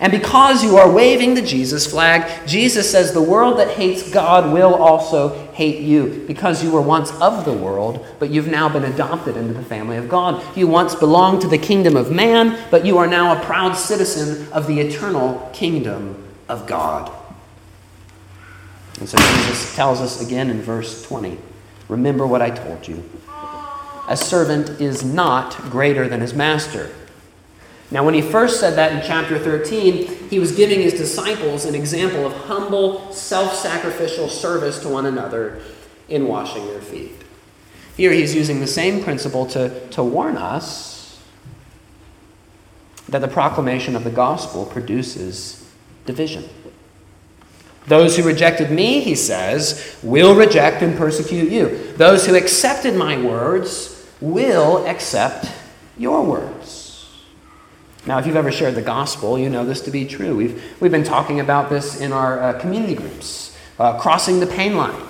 And 0.00 0.10
because 0.10 0.64
you 0.64 0.78
are 0.78 0.90
waving 0.90 1.34
the 1.34 1.42
Jesus 1.42 1.86
flag, 1.86 2.46
Jesus 2.48 2.90
says 2.90 3.12
the 3.12 3.20
world 3.20 3.58
that 3.58 3.68
hates 3.68 4.10
God 4.10 4.50
will 4.50 4.74
also 4.74 5.46
hate 5.52 5.80
you 5.80 6.24
because 6.26 6.64
you 6.64 6.70
were 6.70 6.80
once 6.80 7.12
of 7.20 7.44
the 7.44 7.52
world, 7.52 8.04
but 8.18 8.30
you've 8.30 8.48
now 8.48 8.70
been 8.70 8.84
adopted 8.84 9.36
into 9.36 9.52
the 9.52 9.62
family 9.62 9.98
of 9.98 10.08
God. 10.08 10.42
You 10.56 10.68
once 10.68 10.94
belonged 10.94 11.42
to 11.42 11.48
the 11.48 11.58
kingdom 11.58 11.96
of 11.96 12.10
man, 12.10 12.58
but 12.70 12.86
you 12.86 12.96
are 12.96 13.06
now 13.06 13.36
a 13.36 13.44
proud 13.44 13.74
citizen 13.74 14.50
of 14.52 14.66
the 14.66 14.80
eternal 14.80 15.50
kingdom 15.52 16.26
of 16.48 16.66
God. 16.66 17.12
And 19.00 19.08
so 19.08 19.18
Jesus 19.18 19.76
tells 19.76 20.00
us 20.00 20.26
again 20.26 20.48
in 20.48 20.62
verse 20.62 21.02
20 21.02 21.36
Remember 21.88 22.26
what 22.26 22.40
I 22.40 22.50
told 22.50 22.86
you. 22.86 23.02
A 24.08 24.16
servant 24.16 24.80
is 24.80 25.04
not 25.04 25.56
greater 25.70 26.08
than 26.08 26.20
his 26.20 26.32
master. 26.32 26.90
Now, 27.90 28.04
when 28.04 28.14
he 28.14 28.22
first 28.22 28.60
said 28.60 28.76
that 28.76 28.92
in 28.92 29.02
chapter 29.02 29.38
13, 29.38 30.28
he 30.28 30.38
was 30.38 30.52
giving 30.52 30.80
his 30.80 30.94
disciples 30.94 31.64
an 31.64 31.74
example 31.74 32.24
of 32.24 32.32
humble, 32.32 33.12
self 33.12 33.54
sacrificial 33.54 34.28
service 34.28 34.78
to 34.80 34.88
one 34.88 35.06
another 35.06 35.60
in 36.08 36.28
washing 36.28 36.66
their 36.66 36.80
feet. 36.80 37.12
Here, 37.96 38.12
he's 38.12 38.34
using 38.34 38.60
the 38.60 38.66
same 38.66 39.02
principle 39.02 39.44
to, 39.46 39.88
to 39.90 40.04
warn 40.04 40.36
us 40.36 41.20
that 43.08 43.20
the 43.20 43.28
proclamation 43.28 43.96
of 43.96 44.04
the 44.04 44.10
gospel 44.10 44.64
produces 44.66 45.68
division. 46.06 46.48
Those 47.86 48.16
who 48.16 48.22
rejected 48.22 48.70
me, 48.70 49.00
he 49.00 49.16
says, 49.16 49.98
will 50.02 50.36
reject 50.36 50.82
and 50.82 50.96
persecute 50.96 51.50
you. 51.50 51.92
Those 51.94 52.24
who 52.26 52.36
accepted 52.36 52.94
my 52.94 53.20
words 53.20 54.06
will 54.20 54.86
accept 54.86 55.50
your 55.98 56.22
words. 56.22 56.79
Now, 58.06 58.18
if 58.18 58.26
you've 58.26 58.36
ever 58.36 58.50
shared 58.50 58.74
the 58.74 58.82
gospel, 58.82 59.38
you 59.38 59.50
know 59.50 59.64
this 59.64 59.82
to 59.82 59.90
be 59.90 60.06
true. 60.06 60.34
We've, 60.34 60.62
we've 60.80 60.90
been 60.90 61.04
talking 61.04 61.40
about 61.40 61.68
this 61.68 62.00
in 62.00 62.12
our 62.12 62.40
uh, 62.40 62.60
community 62.60 62.94
groups, 62.94 63.56
uh, 63.78 63.98
crossing 63.98 64.40
the 64.40 64.46
pain 64.46 64.76
line. 64.76 65.00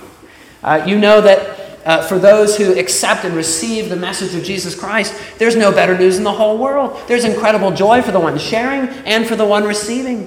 Uh, 0.62 0.85
you 0.87 0.99
know 0.99 1.20
that 1.20 1.61
uh, 1.87 2.02
for 2.06 2.18
those 2.18 2.56
who 2.56 2.78
accept 2.78 3.25
and 3.25 3.35
receive 3.35 3.88
the 3.88 3.97
message 3.97 4.35
of 4.35 4.44
Jesus 4.44 4.75
Christ, 4.78 5.14
there's 5.38 5.56
no 5.56 5.70
better 5.70 5.97
news 5.97 6.18
in 6.18 6.25
the 6.25 6.32
whole 6.32 6.59
world. 6.59 7.00
There's 7.06 7.25
incredible 7.25 7.70
joy 7.70 8.02
for 8.02 8.11
the 8.11 8.20
one 8.20 8.38
sharing 8.38 8.88
and 9.06 9.26
for 9.26 9.37
the 9.37 9.47
one 9.47 9.64
receiving. 9.64 10.26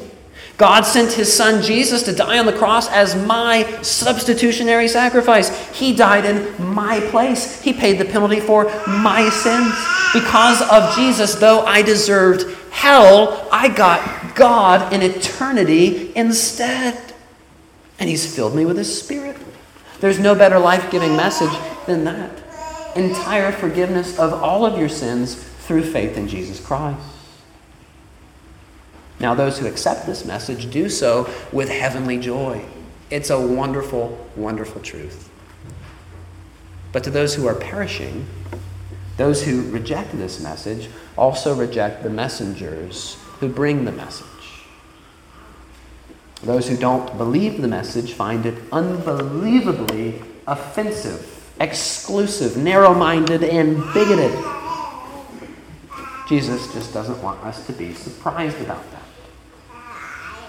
God 0.57 0.81
sent 0.83 1.13
his 1.13 1.35
son 1.35 1.63
Jesus 1.63 2.03
to 2.03 2.13
die 2.13 2.37
on 2.37 2.45
the 2.45 2.53
cross 2.53 2.87
as 2.89 3.15
my 3.25 3.63
substitutionary 3.81 4.87
sacrifice. 4.87 5.49
He 5.71 5.95
died 5.95 6.25
in 6.25 6.73
my 6.73 6.99
place. 6.99 7.61
He 7.61 7.73
paid 7.73 7.97
the 7.97 8.05
penalty 8.05 8.39
for 8.39 8.65
my 8.87 9.29
sins. 9.29 9.73
Because 10.13 10.61
of 10.69 10.95
Jesus, 10.95 11.35
though 11.35 11.61
I 11.61 11.81
deserved 11.81 12.45
hell, 12.71 13.47
I 13.51 13.67
got 13.67 14.35
God 14.35 14.93
in 14.93 15.01
eternity 15.01 16.11
instead. 16.15 17.01
And 17.99 18.07
He's 18.07 18.35
filled 18.35 18.55
me 18.55 18.65
with 18.65 18.77
His 18.77 18.95
Spirit. 19.01 19.37
There's 20.01 20.19
no 20.19 20.35
better 20.35 20.59
life 20.59 20.91
giving 20.91 21.15
message 21.15 21.53
than 21.87 22.03
that. 22.03 22.31
Entire 22.95 23.51
forgiveness 23.51 24.19
of 24.19 24.33
all 24.33 24.65
of 24.65 24.77
your 24.77 24.89
sins 24.89 25.35
through 25.35 25.83
faith 25.83 26.15
in 26.15 26.27
Jesus 26.27 26.63
Christ. 26.63 27.12
Now, 29.23 29.33
those 29.33 29.57
who 29.57 29.67
accept 29.67 30.05
this 30.05 30.25
message 30.25 30.69
do 30.69 30.89
so 30.89 31.29
with 31.53 31.69
heavenly 31.69 32.19
joy. 32.19 32.65
It's 33.09 33.29
a 33.29 33.39
wonderful, 33.39 34.27
wonderful 34.35 34.81
truth. 34.81 35.29
But 36.91 37.05
to 37.05 37.09
those 37.09 37.33
who 37.33 37.47
are 37.47 37.55
perishing, 37.55 38.27
those 39.15 39.41
who 39.45 39.71
reject 39.71 40.11
this 40.11 40.41
message 40.41 40.89
also 41.17 41.55
reject 41.55 42.03
the 42.03 42.09
messengers 42.09 43.15
who 43.39 43.47
bring 43.47 43.85
the 43.85 43.93
message. 43.93 44.27
Those 46.43 46.67
who 46.67 46.75
don't 46.75 47.17
believe 47.17 47.61
the 47.61 47.69
message 47.69 48.11
find 48.11 48.45
it 48.45 48.61
unbelievably 48.73 50.21
offensive, 50.47 51.49
exclusive, 51.61 52.57
narrow 52.57 52.93
minded, 52.93 53.41
and 53.41 53.77
bigoted. 53.93 54.37
Jesus 56.27 56.73
just 56.73 56.93
doesn't 56.93 57.23
want 57.23 57.41
us 57.45 57.65
to 57.67 57.71
be 57.71 57.93
surprised 57.93 58.59
about. 58.59 58.83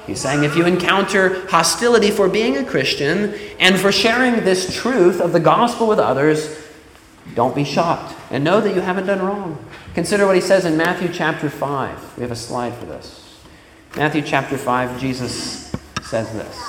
He's 0.07 0.21
saying 0.21 0.45
if 0.45 0.57
you 0.57 0.67
encounter 0.67 1.47
hostility 1.49 2.11
for 2.11 2.29
being 2.29 2.57
a 2.57 2.65
Christian 2.65 3.35
and 3.59 3.79
for 3.79 3.91
sharing 3.91 4.45
this 4.45 4.75
truth 4.75 5.21
of 5.21 5.33
the 5.33 5.41
gospel 5.41 5.87
with 5.87 5.99
others, 5.99 6.61
don't 7.35 7.55
be 7.55 7.65
shocked 7.65 8.15
and 8.31 8.45
know 8.45 8.61
that 8.61 8.75
you 8.75 8.83
haven't 8.83 9.07
done 9.07 9.25
wrong. 9.25 9.65
Consider 9.95 10.27
what 10.27 10.35
he 10.35 10.43
says 10.43 10.65
in 10.65 10.77
Matthew 10.77 11.09
chapter 11.09 11.49
5. 11.49 12.19
We 12.19 12.23
have 12.23 12.33
a 12.33 12.37
slide 12.37 12.75
for 12.75 12.85
this. 12.85 13.41
Matthew 13.97 14.23
chapter 14.23 14.59
5, 14.59 15.01
Jesus 15.01 15.73
says 16.03 16.31
this. 16.33 16.61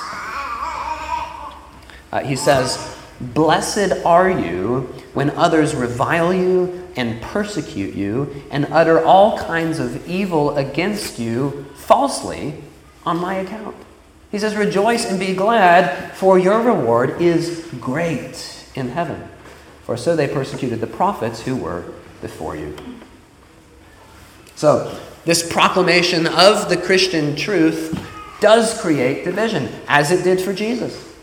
Uh, 2.12 2.22
he 2.24 2.36
says, 2.36 2.96
Blessed 3.20 4.04
are 4.04 4.30
you 4.30 4.92
when 5.12 5.30
others 5.30 5.74
revile 5.74 6.32
you 6.32 6.88
and 6.96 7.20
persecute 7.20 7.94
you 7.94 8.42
and 8.50 8.66
utter 8.70 9.04
all 9.04 9.38
kinds 9.38 9.78
of 9.78 10.06
evil 10.08 10.56
against 10.56 11.18
you 11.18 11.66
falsely 11.74 12.62
on 13.06 13.18
my 13.18 13.36
account. 13.36 13.76
He 14.30 14.38
says, 14.38 14.56
Rejoice 14.56 15.08
and 15.08 15.18
be 15.18 15.34
glad, 15.34 16.12
for 16.16 16.38
your 16.38 16.60
reward 16.60 17.22
is 17.22 17.66
great 17.80 18.68
in 18.74 18.88
heaven. 18.90 19.28
For 19.84 19.96
so 19.96 20.16
they 20.16 20.28
persecuted 20.28 20.80
the 20.80 20.86
prophets 20.86 21.42
who 21.42 21.56
were 21.56 21.84
before 22.20 22.56
you. 22.56 22.76
So, 24.56 25.00
this 25.24 25.50
proclamation 25.50 26.26
of 26.26 26.68
the 26.68 26.76
Christian 26.76 27.36
truth 27.36 27.98
does 28.40 28.80
create 28.80 29.24
division, 29.24 29.68
as 29.88 30.10
it 30.10 30.24
did 30.24 30.40
for 30.40 30.52
Jesus. 30.52 31.14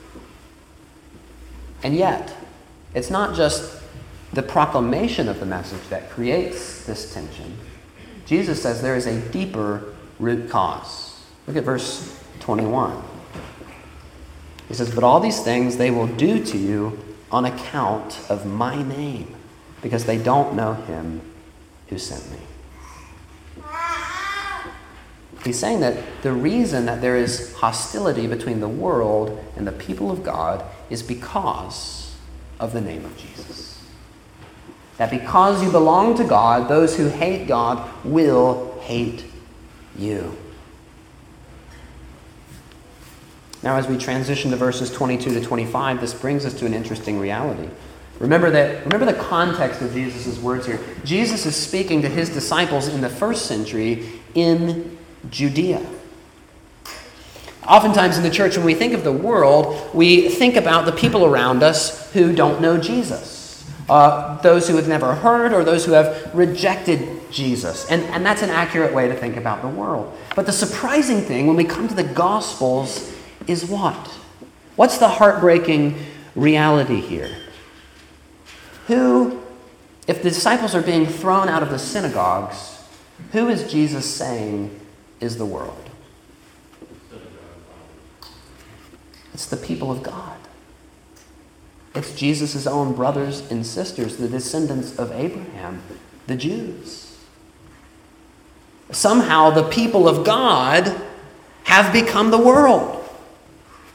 And 1.83 1.95
yet, 1.95 2.33
it's 2.93 3.09
not 3.09 3.35
just 3.35 3.81
the 4.31 4.43
proclamation 4.43 5.27
of 5.27 5.39
the 5.39 5.45
message 5.45 5.87
that 5.89 6.09
creates 6.09 6.85
this 6.85 7.13
tension. 7.13 7.57
Jesus 8.25 8.61
says 8.61 8.81
there 8.81 8.95
is 8.95 9.05
a 9.05 9.19
deeper 9.29 9.93
root 10.19 10.49
cause. 10.49 11.02
Look 11.47 11.57
at 11.57 11.63
verse 11.63 12.19
21. 12.39 13.01
He 14.67 14.73
says, 14.73 14.93
But 14.93 15.03
all 15.03 15.19
these 15.19 15.43
things 15.43 15.77
they 15.77 15.91
will 15.91 16.07
do 16.07 16.43
to 16.43 16.57
you 16.57 16.99
on 17.31 17.45
account 17.45 18.19
of 18.29 18.45
my 18.45 18.81
name, 18.81 19.35
because 19.81 20.05
they 20.05 20.17
don't 20.17 20.55
know 20.55 20.73
him 20.73 21.21
who 21.87 21.97
sent 21.97 22.31
me. 22.31 22.37
He's 25.43 25.59
saying 25.59 25.81
that 25.81 25.97
the 26.21 26.31
reason 26.31 26.85
that 26.85 27.01
there 27.01 27.17
is 27.17 27.53
hostility 27.55 28.27
between 28.27 28.61
the 28.61 28.69
world 28.69 29.43
and 29.57 29.67
the 29.67 29.73
people 29.73 30.09
of 30.09 30.23
God 30.23 30.63
is 30.89 31.03
because 31.03 32.15
of 32.59 32.71
the 32.71 32.79
name 32.79 33.03
of 33.03 33.17
Jesus. 33.17 33.83
That 34.97 35.09
because 35.09 35.61
you 35.61 35.69
belong 35.69 36.15
to 36.17 36.23
God, 36.23 36.69
those 36.69 36.95
who 36.95 37.09
hate 37.09 37.47
God 37.47 37.89
will 38.05 38.79
hate 38.81 39.25
you. 39.97 40.37
Now, 43.63 43.77
as 43.77 43.87
we 43.87 43.97
transition 43.97 44.51
to 44.51 44.57
verses 44.57 44.91
22 44.91 45.33
to 45.33 45.41
25, 45.41 46.01
this 46.01 46.13
brings 46.13 46.45
us 46.45 46.53
to 46.55 46.65
an 46.65 46.73
interesting 46.73 47.17
reality. 47.17 47.69
Remember 48.19 48.51
that 48.51 48.83
remember 48.85 49.05
the 49.05 49.17
context 49.17 49.81
of 49.81 49.93
Jesus' 49.93 50.37
words 50.39 50.65
here. 50.65 50.79
Jesus 51.03 51.45
is 51.45 51.55
speaking 51.55 52.01
to 52.01 52.09
his 52.09 52.29
disciples 52.29 52.87
in 52.87 53.01
the 53.01 53.09
first 53.09 53.45
century 53.45 54.21
in 54.35 54.97
Judea. 55.29 55.85
Oftentimes 57.67 58.17
in 58.17 58.23
the 58.23 58.29
church, 58.29 58.57
when 58.57 58.65
we 58.65 58.75
think 58.75 58.93
of 58.93 59.05
the 59.05 59.11
world, 59.11 59.93
we 59.95 60.27
think 60.27 60.57
about 60.57 60.85
the 60.85 60.91
people 60.91 61.25
around 61.25 61.63
us 61.63 62.11
who 62.11 62.35
don't 62.35 62.61
know 62.61 62.77
Jesus. 62.77 63.63
Uh, 63.89 64.41
those 64.41 64.67
who 64.67 64.75
have 64.75 64.87
never 64.87 65.15
heard 65.15 65.53
or 65.53 65.63
those 65.63 65.85
who 65.85 65.93
have 65.93 66.33
rejected 66.33 67.31
Jesus. 67.31 67.89
And, 67.89 68.03
and 68.05 68.25
that's 68.25 68.41
an 68.41 68.49
accurate 68.49 68.93
way 68.93 69.07
to 69.07 69.15
think 69.15 69.35
about 69.35 69.61
the 69.61 69.67
world. 69.67 70.17
But 70.35 70.45
the 70.45 70.53
surprising 70.53 71.21
thing 71.21 71.47
when 71.47 71.55
we 71.55 71.65
come 71.65 71.87
to 71.87 71.93
the 71.93 72.03
Gospels 72.03 73.12
is 73.47 73.65
what? 73.65 74.07
What's 74.75 74.97
the 74.97 75.07
heartbreaking 75.07 75.97
reality 76.35 76.99
here? 76.99 77.35
Who, 78.87 79.41
if 80.07 80.23
the 80.23 80.29
disciples 80.29 80.75
are 80.75 80.81
being 80.81 81.05
thrown 81.05 81.47
out 81.47 81.63
of 81.63 81.69
the 81.69 81.79
synagogues, 81.79 82.83
who 83.31 83.49
is 83.49 83.71
Jesus 83.71 84.05
saying 84.05 84.79
is 85.19 85.37
the 85.37 85.45
world? 85.45 85.89
It's 89.33 89.45
the 89.45 89.57
people 89.57 89.91
of 89.91 90.03
God. 90.03 90.37
It's 91.95 92.15
Jesus' 92.15 92.65
own 92.65 92.93
brothers 92.93 93.49
and 93.51 93.65
sisters, 93.65 94.17
the 94.17 94.27
descendants 94.27 94.97
of 94.97 95.11
Abraham, 95.11 95.81
the 96.27 96.35
Jews. 96.35 97.17
Somehow 98.91 99.51
the 99.51 99.67
people 99.69 100.07
of 100.07 100.25
God 100.25 100.99
have 101.65 101.93
become 101.93 102.31
the 102.31 102.37
world 102.37 103.02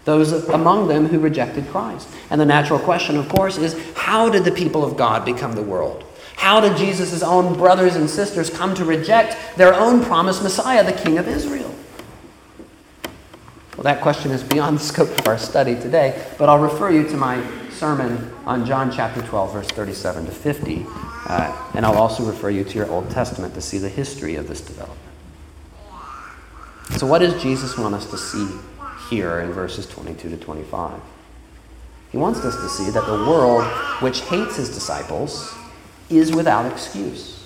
those 0.08 0.32
among 0.48 0.88
them 0.88 1.06
who 1.06 1.18
rejected 1.18 1.68
Christ. 1.68 2.08
And 2.30 2.40
the 2.40 2.46
natural 2.46 2.78
question, 2.78 3.18
of 3.18 3.28
course, 3.28 3.58
is 3.58 3.78
how 3.94 4.30
did 4.30 4.42
the 4.42 4.50
people 4.50 4.82
of 4.82 4.96
God 4.96 5.26
become 5.26 5.52
the 5.52 5.62
world? 5.62 6.02
How 6.34 6.60
did 6.60 6.78
Jesus' 6.78 7.22
own 7.22 7.52
brothers 7.52 7.94
and 7.94 8.08
sisters 8.08 8.48
come 8.48 8.74
to 8.76 8.86
reject 8.86 9.36
their 9.58 9.74
own 9.74 10.02
promised 10.02 10.42
Messiah, 10.42 10.82
the 10.82 10.98
King 10.98 11.18
of 11.18 11.28
Israel? 11.28 11.74
Well, 13.76 13.84
that 13.84 14.00
question 14.00 14.30
is 14.30 14.42
beyond 14.42 14.78
the 14.78 14.82
scope 14.82 15.10
of 15.10 15.28
our 15.28 15.36
study 15.36 15.74
today, 15.74 16.26
but 16.38 16.48
I'll 16.48 16.58
refer 16.58 16.90
you 16.90 17.06
to 17.08 17.16
my 17.18 17.46
sermon 17.70 18.32
on 18.46 18.64
John 18.64 18.90
chapter 18.90 19.20
12, 19.20 19.52
verse 19.52 19.68
37 19.68 20.24
to 20.24 20.32
50, 20.32 20.86
uh, 21.26 21.70
and 21.74 21.84
I'll 21.84 21.98
also 21.98 22.24
refer 22.24 22.48
you 22.48 22.64
to 22.64 22.74
your 22.74 22.90
Old 22.90 23.10
Testament 23.10 23.52
to 23.54 23.60
see 23.60 23.76
the 23.76 23.90
history 23.90 24.36
of 24.36 24.48
this 24.48 24.62
development. 24.62 24.98
So, 26.96 27.06
what 27.06 27.18
does 27.18 27.40
Jesus 27.42 27.76
want 27.76 27.94
us 27.94 28.10
to 28.10 28.16
see 28.16 28.48
here 29.08 29.40
in 29.40 29.52
verses 29.52 29.86
22 29.86 30.30
to 30.30 30.36
25. 30.36 31.00
He 32.10 32.18
wants 32.18 32.40
us 32.40 32.56
to 32.56 32.68
see 32.68 32.90
that 32.90 33.06
the 33.06 33.12
world 33.12 33.64
which 34.00 34.20
hates 34.22 34.56
his 34.56 34.68
disciples 34.70 35.54
is 36.08 36.32
without 36.32 36.70
excuse. 36.70 37.44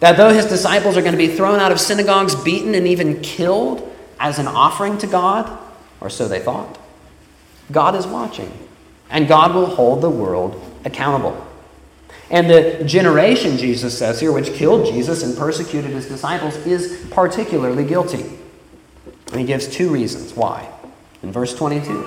That 0.00 0.16
though 0.16 0.32
his 0.32 0.46
disciples 0.46 0.96
are 0.96 1.02
going 1.02 1.12
to 1.12 1.18
be 1.18 1.28
thrown 1.28 1.60
out 1.60 1.72
of 1.72 1.80
synagogues, 1.80 2.34
beaten, 2.34 2.74
and 2.74 2.86
even 2.86 3.20
killed 3.22 3.90
as 4.18 4.38
an 4.38 4.46
offering 4.48 4.98
to 4.98 5.06
God, 5.06 5.58
or 6.00 6.10
so 6.10 6.28
they 6.28 6.40
thought, 6.40 6.78
God 7.70 7.94
is 7.94 8.06
watching, 8.06 8.52
and 9.10 9.28
God 9.28 9.54
will 9.54 9.66
hold 9.66 10.02
the 10.02 10.10
world 10.10 10.60
accountable. 10.84 11.46
And 12.30 12.50
the 12.50 12.82
generation, 12.84 13.56
Jesus 13.56 13.96
says 13.96 14.20
here, 14.20 14.32
which 14.32 14.52
killed 14.54 14.86
Jesus 14.86 15.22
and 15.22 15.36
persecuted 15.36 15.90
his 15.92 16.08
disciples, 16.08 16.56
is 16.66 17.06
particularly 17.10 17.84
guilty. 17.84 18.38
And 19.34 19.40
he 19.40 19.46
gives 19.48 19.66
two 19.66 19.90
reasons 19.90 20.32
why. 20.32 20.70
In 21.24 21.32
verse 21.32 21.56
22, 21.56 22.06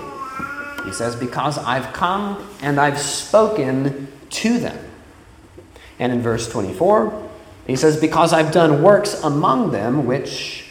he 0.86 0.94
says, 0.94 1.14
Because 1.14 1.58
I've 1.58 1.92
come 1.92 2.48
and 2.62 2.80
I've 2.80 2.98
spoken 2.98 4.08
to 4.30 4.58
them. 4.58 4.80
And 6.00 6.14
in 6.14 6.22
verse 6.22 6.50
24, 6.50 7.30
he 7.68 7.76
says, 7.76 8.00
Because 8.00 8.32
I've 8.32 8.54
done 8.54 8.82
works 8.82 9.22
among 9.24 9.72
them 9.72 10.06
which 10.06 10.68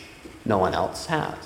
no 0.46 0.56
one 0.56 0.72
else 0.72 1.04
has. 1.04 1.36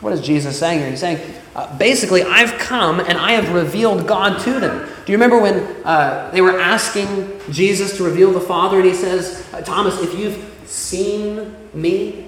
What 0.00 0.12
is 0.12 0.20
Jesus 0.20 0.56
saying 0.56 0.78
here? 0.78 0.90
He's 0.90 1.00
saying, 1.00 1.34
uh, 1.56 1.76
basically, 1.78 2.22
I've 2.22 2.56
come 2.60 3.00
and 3.00 3.18
I 3.18 3.32
have 3.32 3.52
revealed 3.52 4.06
God 4.06 4.38
to 4.42 4.60
them. 4.60 4.88
Do 5.04 5.10
you 5.10 5.18
remember 5.18 5.40
when 5.40 5.84
uh, 5.84 6.30
they 6.32 6.42
were 6.42 6.60
asking 6.60 7.40
Jesus 7.50 7.96
to 7.96 8.04
reveal 8.04 8.30
the 8.30 8.40
Father? 8.40 8.76
And 8.76 8.86
he 8.86 8.94
says, 8.94 9.44
Thomas, 9.64 10.00
if 10.00 10.16
you've 10.16 10.48
seen 10.64 11.56
me, 11.74 12.27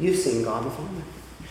You've 0.00 0.16
seen 0.16 0.42
God 0.42 0.64
the 0.64 0.70
Father. 0.70 1.02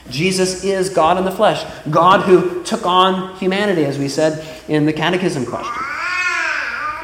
Jesus 0.09 0.63
is 0.63 0.89
God 0.89 1.17
in 1.17 1.25
the 1.25 1.31
flesh, 1.31 1.63
God 1.89 2.21
who 2.21 2.63
took 2.63 2.85
on 2.85 3.35
humanity, 3.37 3.85
as 3.85 3.99
we 3.99 4.09
said 4.09 4.45
in 4.67 4.85
the 4.85 4.93
catechism 4.93 5.45
question. 5.45 5.83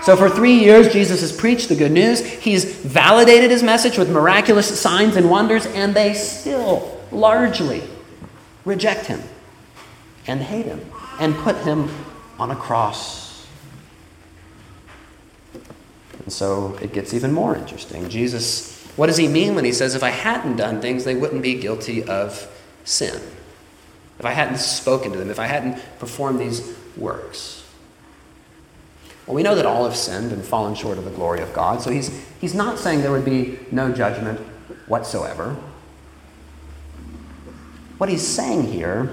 So, 0.01 0.15
for 0.15 0.29
three 0.29 0.59
years, 0.59 0.91
Jesus 0.91 1.21
has 1.21 1.31
preached 1.31 1.69
the 1.69 1.75
good 1.75 1.91
news. 1.91 2.23
He's 2.23 2.63
validated 2.63 3.51
his 3.51 3.63
message 3.63 3.97
with 3.97 4.09
miraculous 4.09 4.79
signs 4.79 5.15
and 5.15 5.29
wonders, 5.29 5.65
and 5.67 5.95
they 5.95 6.13
still 6.13 6.99
largely 7.11 7.83
reject 8.65 9.05
him 9.05 9.21
and 10.27 10.41
hate 10.41 10.65
him 10.65 10.81
and 11.19 11.35
put 11.35 11.57
him 11.57 11.89
on 12.37 12.51
a 12.51 12.55
cross. 12.55 13.47
And 16.23 16.33
so 16.33 16.77
it 16.81 16.93
gets 16.93 17.13
even 17.13 17.31
more 17.31 17.55
interesting. 17.55 18.09
Jesus, 18.09 18.74
what 18.95 19.07
does 19.07 19.17
he 19.17 19.27
mean 19.27 19.55
when 19.55 19.65
he 19.65 19.73
says, 19.73 19.93
if 19.93 20.03
I 20.03 20.09
hadn't 20.09 20.55
done 20.55 20.79
things, 20.81 21.03
they 21.03 21.15
wouldn't 21.15 21.41
be 21.41 21.55
guilty 21.55 22.03
of 22.03 22.47
sin? 22.85 23.21
If 24.19 24.25
I 24.25 24.31
hadn't 24.31 24.57
spoken 24.57 25.11
to 25.11 25.17
them, 25.17 25.29
if 25.29 25.39
I 25.39 25.47
hadn't 25.47 25.81
performed 25.99 26.39
these 26.39 26.73
works? 26.95 27.63
Well, 29.27 29.35
we 29.35 29.43
know 29.43 29.55
that 29.55 29.65
all 29.65 29.83
have 29.83 29.97
sinned 29.97 30.31
and 30.31 30.43
fallen 30.43 30.75
short 30.75 30.97
of 30.97 31.03
the 31.03 31.11
glory 31.11 31.41
of 31.41 31.53
God, 31.53 31.81
so 31.81 31.91
he's, 31.91 32.25
he's 32.39 32.53
not 32.53 32.79
saying 32.79 33.01
there 33.01 33.11
would 33.11 33.25
be 33.25 33.59
no 33.71 33.91
judgment 33.91 34.39
whatsoever. 34.87 35.57
What 37.97 38.09
he's 38.09 38.25
saying 38.25 38.71
here 38.71 39.11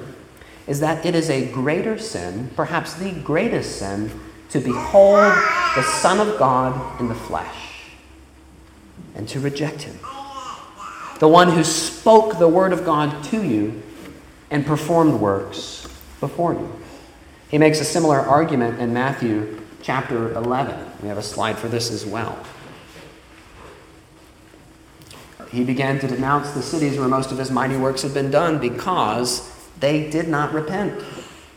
is 0.69 0.79
that 0.81 1.05
it 1.05 1.17
is 1.17 1.29
a 1.29 1.51
greater 1.51 1.99
sin, 1.99 2.51
perhaps 2.55 2.95
the 2.95 3.11
greatest 3.11 3.79
sin, 3.79 4.13
to 4.51 4.61
behold 4.61 5.33
the 5.75 5.83
Son 5.83 6.21
of 6.21 6.39
God 6.39 7.01
in 7.01 7.09
the 7.09 7.15
flesh 7.15 7.72
and 9.15 9.29
to 9.29 9.41
reject 9.41 9.83
him. 9.83 9.99
The 11.19 11.29
one 11.29 11.51
who 11.51 11.63
spoke 11.63 12.39
the 12.39 12.49
word 12.49 12.73
of 12.73 12.85
God 12.85 13.23
to 13.25 13.43
you 13.43 13.83
and 14.51 14.67
performed 14.67 15.21
works 15.21 15.89
before 16.21 16.55
you. 16.55 16.73
He 17.49 17.59
makes 17.59 17.81
a 17.81 17.85
similar 17.85 18.19
argument 18.19 18.81
in 18.81 18.93
Matthew 18.93 19.61
chapter 19.83 20.33
11. 20.33 20.79
We 21.03 21.09
have 21.09 21.19
a 21.19 21.23
slide 21.23 21.59
for 21.59 21.69
this 21.69 21.91
as 21.91 22.07
well. 22.07 22.39
He 25.51 25.65
began 25.65 25.99
to 25.99 26.09
denounce 26.09 26.53
the 26.53 26.63
cities 26.63 26.99
where 26.99 27.09
most 27.09 27.31
of 27.31 27.37
his 27.37 27.51
mighty 27.51 27.77
works 27.77 28.03
had 28.03 28.15
been 28.15 28.31
done 28.31 28.59
because 28.59 29.53
they 29.81 30.09
did 30.09 30.29
not 30.29 30.55
repent. 30.55 31.05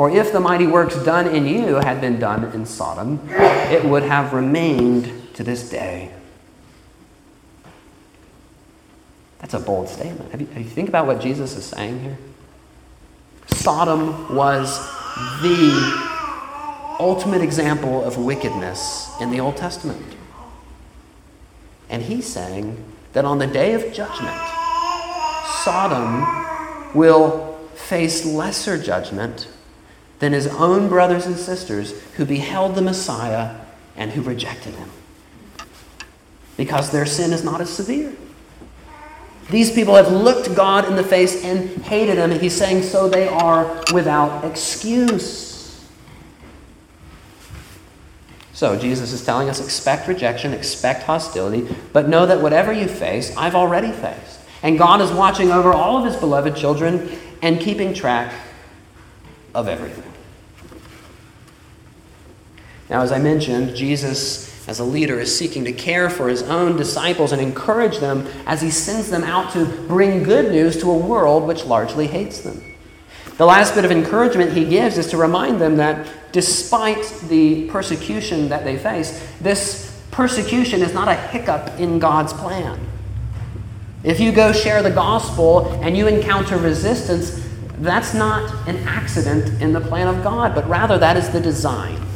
For 0.00 0.08
if 0.08 0.32
the 0.32 0.40
mighty 0.40 0.66
works 0.66 0.96
done 1.04 1.26
in 1.26 1.46
you 1.46 1.74
had 1.74 2.00
been 2.00 2.18
done 2.18 2.44
in 2.54 2.64
Sodom, 2.64 3.20
it 3.28 3.84
would 3.84 4.02
have 4.02 4.32
remained 4.32 5.12
to 5.34 5.44
this 5.44 5.68
day. 5.68 6.10
That's 9.40 9.52
a 9.52 9.60
bold 9.60 9.90
statement. 9.90 10.30
Have 10.30 10.40
you, 10.40 10.46
have 10.46 10.62
you 10.62 10.70
think 10.70 10.88
about 10.88 11.06
what 11.06 11.20
Jesus 11.20 11.54
is 11.54 11.66
saying 11.66 12.00
here? 12.00 12.16
Sodom 13.48 14.34
was 14.34 14.78
the 15.42 16.96
ultimate 16.98 17.42
example 17.42 18.02
of 18.02 18.16
wickedness 18.16 19.10
in 19.20 19.30
the 19.30 19.40
Old 19.40 19.58
Testament. 19.58 20.16
And 21.90 22.00
he's 22.00 22.24
saying 22.24 22.82
that 23.12 23.26
on 23.26 23.38
the 23.38 23.46
day 23.46 23.74
of 23.74 23.92
judgment, 23.92 24.40
Sodom 25.62 26.94
will 26.94 27.58
face 27.74 28.24
lesser 28.24 28.82
judgment 28.82 29.46
than 30.20 30.32
his 30.32 30.46
own 30.46 30.88
brothers 30.88 31.26
and 31.26 31.36
sisters 31.36 32.00
who 32.12 32.24
beheld 32.24 32.74
the 32.74 32.82
Messiah 32.82 33.56
and 33.96 34.12
who 34.12 34.22
rejected 34.22 34.74
him. 34.74 34.90
Because 36.56 36.90
their 36.90 37.06
sin 37.06 37.32
is 37.32 37.42
not 37.42 37.60
as 37.60 37.70
severe. 37.70 38.12
These 39.50 39.72
people 39.72 39.96
have 39.96 40.12
looked 40.12 40.54
God 40.54 40.84
in 40.86 40.94
the 40.94 41.02
face 41.02 41.42
and 41.42 41.68
hated 41.84 42.18
him. 42.18 42.30
He's 42.38 42.54
saying, 42.54 42.84
so 42.84 43.08
they 43.08 43.26
are 43.26 43.82
without 43.92 44.44
excuse. 44.44 45.50
So 48.52 48.78
Jesus 48.78 49.12
is 49.12 49.24
telling 49.24 49.48
us 49.48 49.64
expect 49.64 50.06
rejection, 50.06 50.52
expect 50.52 51.04
hostility, 51.04 51.74
but 51.94 52.08
know 52.08 52.26
that 52.26 52.42
whatever 52.42 52.72
you 52.72 52.86
face, 52.86 53.34
I've 53.36 53.54
already 53.54 53.90
faced. 53.90 54.38
And 54.62 54.78
God 54.78 55.00
is 55.00 55.10
watching 55.10 55.50
over 55.50 55.72
all 55.72 55.96
of 55.96 56.04
his 56.04 56.16
beloved 56.16 56.54
children 56.54 57.18
and 57.40 57.58
keeping 57.58 57.94
track 57.94 58.34
of 59.54 59.66
everything. 59.66 60.09
Now, 62.90 63.02
as 63.02 63.12
I 63.12 63.20
mentioned, 63.20 63.76
Jesus, 63.76 64.68
as 64.68 64.80
a 64.80 64.84
leader, 64.84 65.20
is 65.20 65.34
seeking 65.34 65.64
to 65.64 65.72
care 65.72 66.10
for 66.10 66.28
his 66.28 66.42
own 66.42 66.76
disciples 66.76 67.30
and 67.30 67.40
encourage 67.40 67.98
them 67.98 68.26
as 68.46 68.60
he 68.60 68.70
sends 68.70 69.08
them 69.08 69.22
out 69.22 69.52
to 69.52 69.64
bring 69.86 70.24
good 70.24 70.50
news 70.50 70.76
to 70.80 70.90
a 70.90 70.98
world 70.98 71.46
which 71.46 71.64
largely 71.64 72.08
hates 72.08 72.40
them. 72.40 72.60
The 73.36 73.46
last 73.46 73.76
bit 73.76 73.84
of 73.84 73.92
encouragement 73.92 74.52
he 74.52 74.64
gives 74.64 74.98
is 74.98 75.06
to 75.10 75.16
remind 75.16 75.60
them 75.60 75.76
that 75.76 76.32
despite 76.32 77.04
the 77.28 77.68
persecution 77.68 78.48
that 78.48 78.64
they 78.64 78.76
face, 78.76 79.24
this 79.40 80.02
persecution 80.10 80.82
is 80.82 80.92
not 80.92 81.06
a 81.06 81.14
hiccup 81.14 81.78
in 81.78 82.00
God's 82.00 82.32
plan. 82.32 82.78
If 84.02 84.18
you 84.18 84.32
go 84.32 84.52
share 84.52 84.82
the 84.82 84.90
gospel 84.90 85.68
and 85.82 85.96
you 85.96 86.08
encounter 86.08 86.56
resistance, 86.56 87.46
that's 87.78 88.14
not 88.14 88.68
an 88.68 88.78
accident 88.88 89.62
in 89.62 89.72
the 89.72 89.80
plan 89.80 90.08
of 90.08 90.24
God, 90.24 90.56
but 90.56 90.68
rather 90.68 90.98
that 90.98 91.16
is 91.16 91.30
the 91.30 91.40
design. 91.40 92.09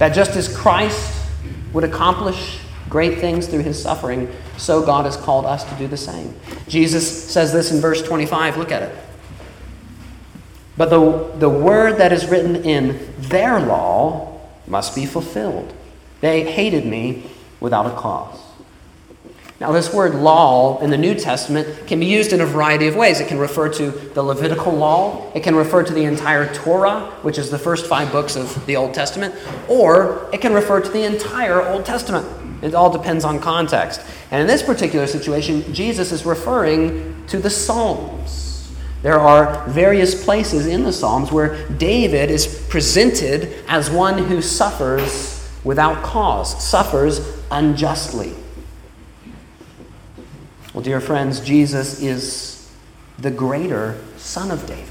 That 0.00 0.14
just 0.14 0.34
as 0.34 0.48
Christ 0.48 1.28
would 1.74 1.84
accomplish 1.84 2.58
great 2.88 3.18
things 3.18 3.46
through 3.46 3.64
his 3.64 3.80
suffering, 3.80 4.32
so 4.56 4.82
God 4.82 5.04
has 5.04 5.14
called 5.14 5.44
us 5.44 5.62
to 5.64 5.74
do 5.74 5.86
the 5.86 5.98
same. 5.98 6.34
Jesus 6.68 7.30
says 7.30 7.52
this 7.52 7.70
in 7.70 7.82
verse 7.82 8.00
25. 8.02 8.56
Look 8.56 8.72
at 8.72 8.82
it. 8.82 8.96
But 10.78 10.88
the, 10.88 11.30
the 11.36 11.50
word 11.50 11.98
that 11.98 12.14
is 12.14 12.26
written 12.28 12.56
in 12.64 13.12
their 13.18 13.60
law 13.60 14.40
must 14.66 14.94
be 14.94 15.04
fulfilled. 15.04 15.70
They 16.22 16.50
hated 16.50 16.86
me 16.86 17.30
without 17.60 17.84
a 17.84 17.90
cause. 17.90 18.40
Now, 19.60 19.72
this 19.72 19.92
word 19.92 20.14
law 20.14 20.80
in 20.80 20.88
the 20.88 20.96
New 20.96 21.14
Testament 21.14 21.86
can 21.86 22.00
be 22.00 22.06
used 22.06 22.32
in 22.32 22.40
a 22.40 22.46
variety 22.46 22.86
of 22.86 22.96
ways. 22.96 23.20
It 23.20 23.28
can 23.28 23.38
refer 23.38 23.68
to 23.68 23.90
the 23.90 24.22
Levitical 24.22 24.72
law, 24.72 25.30
it 25.34 25.42
can 25.42 25.54
refer 25.54 25.82
to 25.82 25.92
the 25.92 26.04
entire 26.04 26.50
Torah, 26.54 27.12
which 27.20 27.36
is 27.36 27.50
the 27.50 27.58
first 27.58 27.84
five 27.84 28.10
books 28.10 28.36
of 28.36 28.64
the 28.64 28.76
Old 28.76 28.94
Testament, 28.94 29.34
or 29.68 30.30
it 30.32 30.40
can 30.40 30.54
refer 30.54 30.80
to 30.80 30.88
the 30.88 31.04
entire 31.04 31.60
Old 31.60 31.84
Testament. 31.84 32.26
It 32.62 32.74
all 32.74 32.90
depends 32.90 33.22
on 33.22 33.38
context. 33.38 34.00
And 34.30 34.40
in 34.40 34.46
this 34.46 34.62
particular 34.62 35.06
situation, 35.06 35.74
Jesus 35.74 36.10
is 36.10 36.24
referring 36.24 37.26
to 37.26 37.38
the 37.38 37.50
Psalms. 37.50 38.72
There 39.02 39.20
are 39.20 39.68
various 39.68 40.24
places 40.24 40.66
in 40.66 40.84
the 40.84 40.92
Psalms 40.92 41.30
where 41.30 41.68
David 41.68 42.30
is 42.30 42.64
presented 42.70 43.54
as 43.68 43.90
one 43.90 44.16
who 44.16 44.40
suffers 44.40 45.50
without 45.64 46.02
cause, 46.02 46.64
suffers 46.64 47.20
unjustly. 47.50 48.34
Well, 50.72 50.82
dear 50.82 51.00
friends, 51.00 51.40
Jesus 51.40 52.00
is 52.00 52.70
the 53.18 53.30
greater 53.30 54.00
Son 54.16 54.50
of 54.50 54.66
David. 54.66 54.88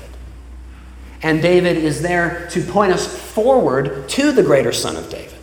And 1.21 1.41
David 1.41 1.77
is 1.77 2.01
there 2.01 2.47
to 2.51 2.61
point 2.61 2.93
us 2.93 3.07
forward 3.33 4.07
to 4.09 4.31
the 4.31 4.43
greater 4.43 4.71
Son 4.71 4.95
of 4.95 5.09
David. 5.09 5.37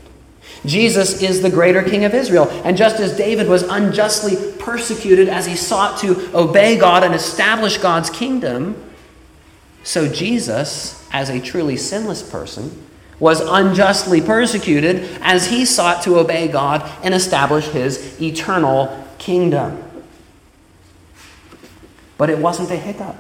Jesus 0.64 1.22
is 1.22 1.42
the 1.42 1.51
greater 1.51 1.83
King 1.83 2.05
of 2.05 2.14
Israel. 2.14 2.49
And 2.64 2.77
just 2.77 2.99
as 2.99 3.16
David 3.16 3.49
was 3.49 3.62
unjustly 3.62 4.37
persecuted 4.59 5.29
as 5.29 5.46
he 5.46 5.55
sought 5.55 5.99
to 6.01 6.37
obey 6.37 6.79
God 6.79 7.05
and 7.05 7.14
establish 7.14 7.79
God's 7.79 8.11
kingdom, 8.11 8.83
so 9.85 10.09
Jesus, 10.09 11.07
as 11.12 11.31
a 11.31 11.40
truly 11.40 11.77
sinless 11.77 12.29
person, 12.29 12.85
was 13.18 13.40
unjustly 13.40 14.20
persecuted 14.20 15.18
as 15.20 15.49
he 15.49 15.64
sought 15.64 16.03
to 16.03 16.18
obey 16.18 16.49
God 16.49 16.83
and 17.03 17.14
establish 17.14 17.66
his 17.68 18.20
eternal 18.20 19.07
kingdom. 19.18 19.83
But 22.18 22.31
it 22.31 22.38
wasn't 22.38 22.70
a 22.70 22.76
hiccup. 22.76 23.16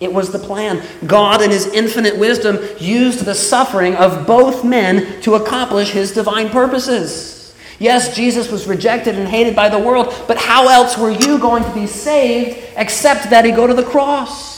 It 0.00 0.12
was 0.12 0.30
the 0.30 0.38
plan. 0.38 0.82
God, 1.06 1.42
in 1.42 1.50
his 1.50 1.66
infinite 1.66 2.16
wisdom, 2.16 2.58
used 2.78 3.24
the 3.24 3.34
suffering 3.34 3.96
of 3.96 4.26
both 4.26 4.64
men 4.64 5.20
to 5.22 5.34
accomplish 5.34 5.90
his 5.90 6.12
divine 6.12 6.50
purposes. 6.50 7.54
Yes, 7.80 8.14
Jesus 8.14 8.50
was 8.50 8.66
rejected 8.66 9.16
and 9.16 9.28
hated 9.28 9.54
by 9.54 9.68
the 9.68 9.78
world, 9.78 10.14
but 10.26 10.36
how 10.36 10.68
else 10.68 10.98
were 10.98 11.10
you 11.10 11.38
going 11.38 11.62
to 11.64 11.72
be 11.72 11.86
saved 11.86 12.58
except 12.76 13.30
that 13.30 13.44
he 13.44 13.52
go 13.52 13.66
to 13.66 13.74
the 13.74 13.84
cross? 13.84 14.48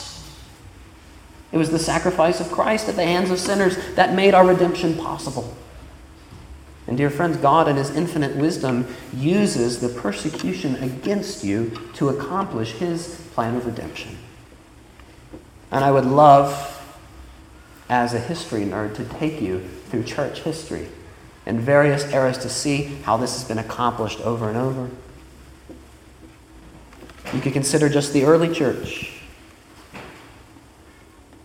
It 1.52 1.58
was 1.58 1.70
the 1.70 1.78
sacrifice 1.78 2.40
of 2.40 2.50
Christ 2.50 2.88
at 2.88 2.96
the 2.96 3.04
hands 3.04 3.30
of 3.30 3.38
sinners 3.38 3.76
that 3.94 4.14
made 4.14 4.34
our 4.34 4.46
redemption 4.46 4.94
possible. 4.96 5.54
And 6.90 6.98
dear 6.98 7.08
friends, 7.08 7.36
God 7.36 7.68
in 7.68 7.76
his 7.76 7.94
infinite 7.94 8.34
wisdom 8.34 8.92
uses 9.14 9.78
the 9.78 9.88
persecution 9.88 10.74
against 10.82 11.44
you 11.44 11.70
to 11.94 12.08
accomplish 12.08 12.72
his 12.72 13.28
plan 13.32 13.54
of 13.54 13.64
redemption. 13.64 14.18
And 15.70 15.84
I 15.84 15.92
would 15.92 16.04
love, 16.04 16.84
as 17.88 18.12
a 18.12 18.18
history 18.18 18.62
nerd, 18.62 18.96
to 18.96 19.04
take 19.04 19.40
you 19.40 19.60
through 19.88 20.02
church 20.02 20.40
history 20.40 20.88
and 21.46 21.60
various 21.60 22.12
eras 22.12 22.38
to 22.38 22.48
see 22.48 22.86
how 23.04 23.16
this 23.16 23.34
has 23.38 23.46
been 23.46 23.58
accomplished 23.58 24.20
over 24.22 24.48
and 24.48 24.58
over. 24.58 24.90
You 27.32 27.40
could 27.40 27.52
consider 27.52 27.88
just 27.88 28.12
the 28.12 28.24
early 28.24 28.52
church. 28.52 29.12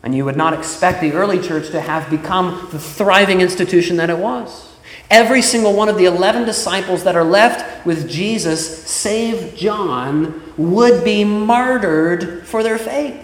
And 0.01 0.15
you 0.15 0.25
would 0.25 0.37
not 0.37 0.55
expect 0.55 1.01
the 1.01 1.11
early 1.11 1.39
church 1.39 1.69
to 1.69 1.81
have 1.81 2.09
become 2.09 2.67
the 2.71 2.79
thriving 2.79 3.41
institution 3.41 3.97
that 3.97 4.09
it 4.09 4.17
was. 4.17 4.71
Every 5.09 5.41
single 5.41 5.73
one 5.73 5.87
of 5.87 5.97
the 5.97 6.05
11 6.05 6.45
disciples 6.45 7.03
that 7.03 7.15
are 7.15 7.23
left 7.23 7.85
with 7.85 8.09
Jesus, 8.09 8.85
save 8.85 9.55
John, 9.55 10.41
would 10.57 11.03
be 11.03 11.23
martyred 11.23 12.47
for 12.47 12.63
their 12.63 12.77
faith. 12.77 13.23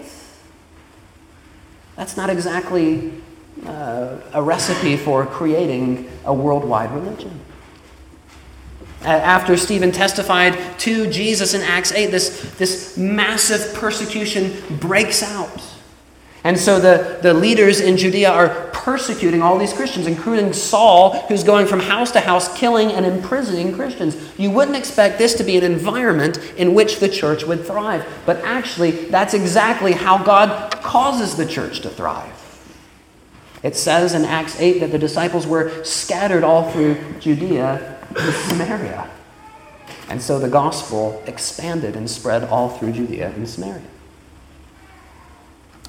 That's 1.96 2.16
not 2.16 2.30
exactly 2.30 3.12
uh, 3.66 4.18
a 4.32 4.42
recipe 4.42 4.96
for 4.96 5.26
creating 5.26 6.08
a 6.24 6.32
worldwide 6.32 6.92
religion. 6.92 7.40
After 9.04 9.56
Stephen 9.56 9.90
testified 9.90 10.78
to 10.80 11.10
Jesus 11.10 11.54
in 11.54 11.62
Acts 11.62 11.90
8, 11.90 12.12
this, 12.12 12.54
this 12.54 12.96
massive 12.96 13.74
persecution 13.74 14.52
breaks 14.78 15.24
out. 15.24 15.71
And 16.44 16.58
so 16.58 16.80
the, 16.80 17.18
the 17.22 17.32
leaders 17.32 17.80
in 17.80 17.96
Judea 17.96 18.30
are 18.30 18.70
persecuting 18.72 19.42
all 19.42 19.58
these 19.58 19.72
Christians, 19.72 20.08
including 20.08 20.52
Saul, 20.52 21.20
who's 21.28 21.44
going 21.44 21.66
from 21.66 21.78
house 21.78 22.10
to 22.12 22.20
house 22.20 22.52
killing 22.58 22.90
and 22.90 23.06
imprisoning 23.06 23.72
Christians. 23.72 24.16
You 24.38 24.50
wouldn't 24.50 24.76
expect 24.76 25.18
this 25.18 25.34
to 25.34 25.44
be 25.44 25.56
an 25.56 25.62
environment 25.62 26.38
in 26.56 26.74
which 26.74 26.98
the 26.98 27.08
church 27.08 27.44
would 27.44 27.64
thrive. 27.64 28.04
But 28.26 28.38
actually, 28.38 28.90
that's 28.90 29.34
exactly 29.34 29.92
how 29.92 30.18
God 30.18 30.72
causes 30.82 31.36
the 31.36 31.46
church 31.46 31.80
to 31.80 31.90
thrive. 31.90 32.38
It 33.62 33.76
says 33.76 34.12
in 34.12 34.24
Acts 34.24 34.58
8 34.60 34.80
that 34.80 34.90
the 34.90 34.98
disciples 34.98 35.46
were 35.46 35.84
scattered 35.84 36.42
all 36.42 36.68
through 36.72 36.96
Judea 37.20 37.98
and 38.18 38.34
Samaria. 38.34 39.08
And 40.08 40.20
so 40.20 40.40
the 40.40 40.48
gospel 40.48 41.22
expanded 41.26 41.94
and 41.94 42.10
spread 42.10 42.42
all 42.44 42.68
through 42.70 42.92
Judea 42.92 43.30
and 43.30 43.48
Samaria. 43.48 43.82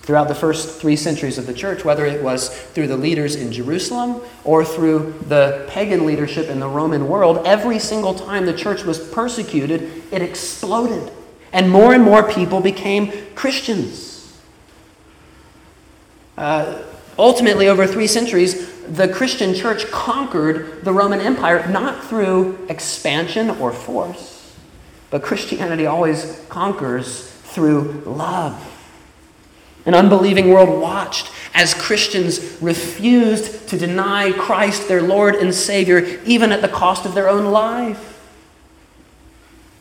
Throughout 0.03 0.27
the 0.27 0.35
first 0.35 0.81
three 0.81 0.97
centuries 0.97 1.37
of 1.37 1.47
the 1.47 1.53
church, 1.53 1.85
whether 1.85 2.05
it 2.05 2.21
was 2.21 2.49
through 2.49 2.87
the 2.87 2.97
leaders 2.97 3.35
in 3.35 3.53
Jerusalem 3.53 4.21
or 4.43 4.65
through 4.65 5.17
the 5.29 5.65
pagan 5.69 6.05
leadership 6.05 6.49
in 6.49 6.59
the 6.59 6.67
Roman 6.67 7.07
world, 7.07 7.41
every 7.45 7.79
single 7.79 8.13
time 8.13 8.45
the 8.45 8.53
church 8.53 8.83
was 8.83 8.99
persecuted, 8.99 10.03
it 10.11 10.21
exploded. 10.21 11.09
And 11.53 11.69
more 11.69 11.93
and 11.93 12.03
more 12.03 12.29
people 12.29 12.59
became 12.59 13.13
Christians. 13.33 14.37
Uh, 16.37 16.81
ultimately, 17.17 17.69
over 17.69 17.87
three 17.87 18.07
centuries, 18.07 18.73
the 18.83 19.07
Christian 19.07 19.53
church 19.53 19.89
conquered 19.89 20.83
the 20.83 20.91
Roman 20.91 21.21
Empire 21.21 21.65
not 21.69 22.03
through 22.03 22.65
expansion 22.67 23.51
or 23.51 23.71
force, 23.71 24.53
but 25.11 25.23
Christianity 25.23 25.85
always 25.85 26.43
conquers 26.49 27.25
through 27.25 28.03
love. 28.05 28.72
An 29.85 29.93
unbelieving 29.93 30.49
world 30.49 30.81
watched 30.81 31.31
as 31.53 31.73
Christians 31.73 32.57
refused 32.61 33.67
to 33.69 33.77
deny 33.77 34.31
Christ, 34.31 34.87
their 34.87 35.01
Lord 35.01 35.35
and 35.35 35.53
Savior, 35.53 36.21
even 36.25 36.51
at 36.51 36.61
the 36.61 36.67
cost 36.67 37.05
of 37.05 37.13
their 37.13 37.29
own 37.29 37.45
life. 37.51 38.09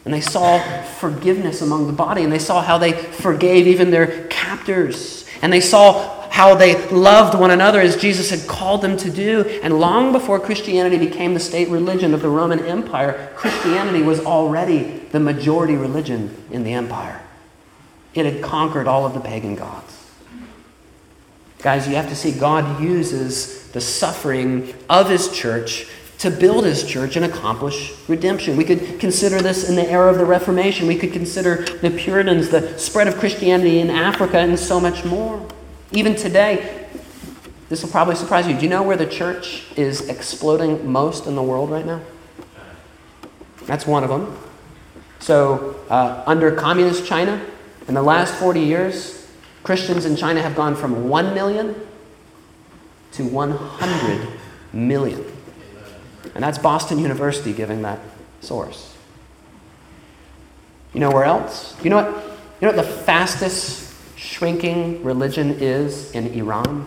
And 0.05 0.12
they 0.12 0.21
saw 0.21 0.61
forgiveness 0.83 1.62
among 1.62 1.87
the 1.87 1.93
body, 1.93 2.25
and 2.25 2.33
they 2.33 2.41
saw 2.41 2.61
how 2.61 2.79
they 2.79 2.93
forgave 2.93 3.69
even 3.69 3.91
their 3.91 4.27
captors. 4.27 5.27
And 5.41 5.53
they 5.53 5.61
saw 5.61 6.29
how 6.31 6.55
they 6.55 6.88
loved 6.88 7.38
one 7.38 7.51
another 7.51 7.81
as 7.81 7.97
Jesus 7.97 8.31
had 8.31 8.49
called 8.49 8.83
them 8.83 8.97
to 8.97 9.11
do. 9.11 9.43
And 9.62 9.79
long 9.79 10.12
before 10.12 10.41
Christianity 10.41 10.99
became 10.99 11.35
the 11.35 11.41
state 11.41 11.69
religion 11.69 12.15
of 12.15 12.23
the 12.23 12.29
Roman 12.29 12.61
Empire, 12.61 13.31
Christianity 13.37 14.03
was 14.03 14.19
already 14.21 15.03
the 15.12 15.21
majority 15.21 15.77
religion 15.77 16.35
in 16.51 16.65
the 16.65 16.73
empire. 16.73 17.21
It 18.14 18.27
had 18.27 18.42
conquered 18.42 18.87
all 18.87 19.07
of 19.07 19.14
the 19.14 19.20
pagan 19.20 19.55
gods. 19.55 20.11
Guys, 21.62 21.87
you 21.88 21.94
have 21.94 22.09
to 22.09 22.16
see 22.16 22.33
God 22.33 22.83
uses 22.83 23.70
the 23.70 23.81
suffering 23.81 24.75
of 24.90 25.09
his 25.09 25.33
church 25.33 25.87
to 26.18 26.31
build 26.31 26.64
his 26.64 26.85
church 26.85 27.16
and 27.16 27.25
accomplish 27.25 27.94
redemption. 28.09 28.57
We 28.57 28.64
could 28.64 29.01
consider 29.01 29.40
this 29.40 29.68
in 29.68 29.75
the 29.75 29.88
era 29.88 30.11
of 30.11 30.18
the 30.18 30.25
Reformation. 30.25 30.87
We 30.87 30.96
could 30.96 31.12
consider 31.12 31.64
the 31.64 31.90
Puritans, 31.90 32.48
the 32.51 32.79
spread 32.79 33.09
of 33.09 33.16
Christianity 33.16 33.81
in 33.81 33.90
Africa, 33.90 34.38
and 34.38 34.59
so 34.59 34.79
much 34.79 35.05
more. 35.05 35.44
Even 35.90 36.14
today, 36.14 36.87
this 37.68 37.83
will 37.83 37.90
probably 37.90 38.14
surprise 38.14 38.46
you. 38.46 38.55
Do 38.55 38.62
you 38.62 38.68
know 38.68 38.83
where 38.83 38.96
the 38.96 39.07
church 39.07 39.64
is 39.77 40.09
exploding 40.09 40.88
most 40.90 41.27
in 41.27 41.35
the 41.35 41.42
world 41.42 41.70
right 41.70 41.87
now? 41.87 42.03
That's 43.66 43.87
one 43.87 44.05
of 44.05 44.11
them. 44.11 44.37
So, 45.20 45.81
uh, 45.88 46.22
under 46.27 46.53
communist 46.53 47.07
China, 47.07 47.44
in 47.88 47.95
the 47.95 48.03
last 48.03 48.35
40 48.35 48.61
years, 48.61 49.31
Christians 49.62 50.05
in 50.05 50.16
China 50.16 50.42
have 50.42 50.55
gone 50.55 50.75
from 50.75 51.09
1 51.09 51.35
million 51.35 51.75
to 53.12 53.25
100 53.25 54.29
million. 54.73 55.25
And 56.35 56.42
that's 56.42 56.59
Boston 56.59 56.99
University 56.99 57.53
giving 57.53 57.83
that 57.83 57.99
source. 58.40 58.97
You 60.95 61.01
know 61.01 61.11
where 61.11 61.25
else? 61.25 61.77
You 61.83 61.90
know 61.90 61.97
what? 61.97 62.09
You 62.61 62.68
know 62.68 62.77
what 62.77 62.87
the 62.87 62.92
fastest 62.92 63.92
shrinking 64.16 65.03
religion 65.03 65.51
is 65.51 66.12
in 66.12 66.29
Iran? 66.29 66.87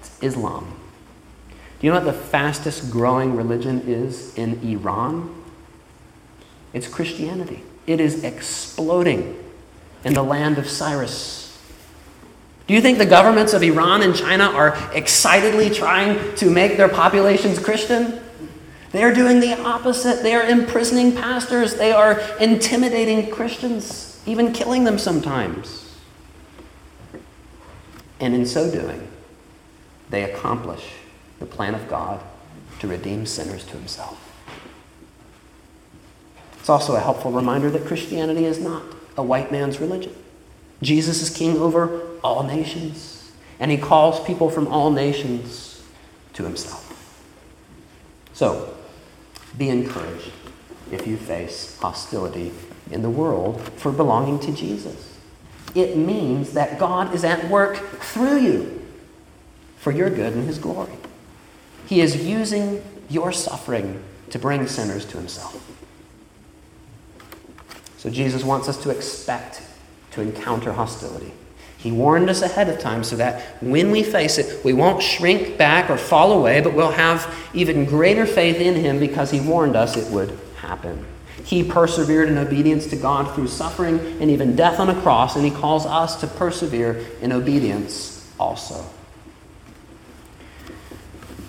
It's 0.00 0.22
Islam. 0.22 0.76
Do 1.78 1.86
you 1.86 1.92
know 1.92 2.00
what 2.00 2.12
the 2.12 2.18
fastest 2.18 2.90
growing 2.90 3.36
religion 3.36 3.80
is 3.86 4.34
in 4.34 4.60
Iran? 4.62 5.34
It's 6.74 6.86
Christianity. 6.86 7.62
It 7.90 7.98
is 7.98 8.22
exploding 8.22 9.36
in 10.04 10.14
the 10.14 10.22
land 10.22 10.58
of 10.58 10.68
Cyrus. 10.68 11.58
Do 12.68 12.74
you 12.74 12.80
think 12.80 12.98
the 12.98 13.04
governments 13.04 13.52
of 13.52 13.64
Iran 13.64 14.02
and 14.02 14.14
China 14.14 14.44
are 14.44 14.78
excitedly 14.94 15.70
trying 15.70 16.36
to 16.36 16.48
make 16.48 16.76
their 16.76 16.88
populations 16.88 17.58
Christian? 17.58 18.20
They 18.92 19.02
are 19.02 19.12
doing 19.12 19.40
the 19.40 19.60
opposite. 19.62 20.22
They 20.22 20.34
are 20.34 20.44
imprisoning 20.44 21.16
pastors, 21.16 21.74
they 21.74 21.90
are 21.90 22.20
intimidating 22.38 23.28
Christians, 23.28 24.22
even 24.24 24.52
killing 24.52 24.84
them 24.84 24.96
sometimes. 24.96 25.92
And 28.20 28.36
in 28.36 28.46
so 28.46 28.70
doing, 28.70 29.08
they 30.10 30.32
accomplish 30.32 30.92
the 31.40 31.46
plan 31.46 31.74
of 31.74 31.88
God 31.88 32.20
to 32.78 32.86
redeem 32.86 33.26
sinners 33.26 33.64
to 33.64 33.72
himself. 33.72 34.29
Also 36.70 36.94
a 36.94 37.00
helpful 37.00 37.32
reminder 37.32 37.68
that 37.68 37.84
Christianity 37.84 38.44
is 38.44 38.60
not 38.60 38.84
a 39.16 39.22
white 39.24 39.50
man's 39.50 39.80
religion. 39.80 40.14
Jesus 40.80 41.20
is 41.20 41.28
king 41.28 41.58
over 41.58 42.00
all 42.22 42.44
nations, 42.44 43.32
and 43.58 43.72
he 43.72 43.76
calls 43.76 44.24
people 44.24 44.48
from 44.48 44.68
all 44.68 44.92
nations 44.92 45.82
to 46.34 46.44
himself. 46.44 46.86
So, 48.34 48.72
be 49.58 49.68
encouraged 49.68 50.30
if 50.92 51.08
you 51.08 51.16
face 51.16 51.76
hostility 51.80 52.52
in 52.92 53.02
the 53.02 53.10
world 53.10 53.60
for 53.76 53.90
belonging 53.90 54.38
to 54.38 54.52
Jesus. 54.52 55.18
It 55.74 55.96
means 55.96 56.52
that 56.52 56.78
God 56.78 57.12
is 57.12 57.24
at 57.24 57.48
work 57.48 57.78
through 58.00 58.38
you 58.38 58.86
for 59.76 59.90
your 59.90 60.08
good 60.08 60.34
and 60.34 60.46
his 60.46 60.58
glory. 60.58 60.92
He 61.86 62.00
is 62.00 62.24
using 62.24 62.80
your 63.08 63.32
suffering 63.32 64.04
to 64.30 64.38
bring 64.38 64.68
sinners 64.68 65.04
to 65.06 65.16
himself. 65.16 65.79
So 68.00 68.08
Jesus 68.08 68.42
wants 68.42 68.66
us 68.66 68.82
to 68.82 68.88
expect 68.88 69.60
to 70.12 70.22
encounter 70.22 70.72
hostility. 70.72 71.32
He 71.76 71.92
warned 71.92 72.30
us 72.30 72.40
ahead 72.40 72.70
of 72.70 72.78
time 72.78 73.04
so 73.04 73.16
that 73.16 73.42
when 73.62 73.90
we 73.90 74.02
face 74.02 74.38
it, 74.38 74.64
we 74.64 74.72
won't 74.72 75.02
shrink 75.02 75.58
back 75.58 75.90
or 75.90 75.98
fall 75.98 76.32
away, 76.32 76.62
but 76.62 76.72
we'll 76.72 76.92
have 76.92 77.30
even 77.52 77.84
greater 77.84 78.24
faith 78.24 78.56
in 78.56 78.74
Him 78.74 78.98
because 78.98 79.30
He 79.30 79.38
warned 79.38 79.76
us 79.76 79.98
it 79.98 80.10
would 80.10 80.30
happen. 80.56 81.04
He 81.44 81.62
persevered 81.62 82.30
in 82.30 82.38
obedience 82.38 82.86
to 82.86 82.96
God 82.96 83.34
through 83.34 83.48
suffering 83.48 83.98
and 84.18 84.30
even 84.30 84.56
death 84.56 84.80
on 84.80 84.88
a 84.88 84.98
cross, 85.02 85.36
and 85.36 85.44
He 85.44 85.50
calls 85.50 85.84
us 85.84 86.18
to 86.22 86.26
persevere 86.26 87.04
in 87.20 87.32
obedience 87.32 88.32
also. 88.40 88.82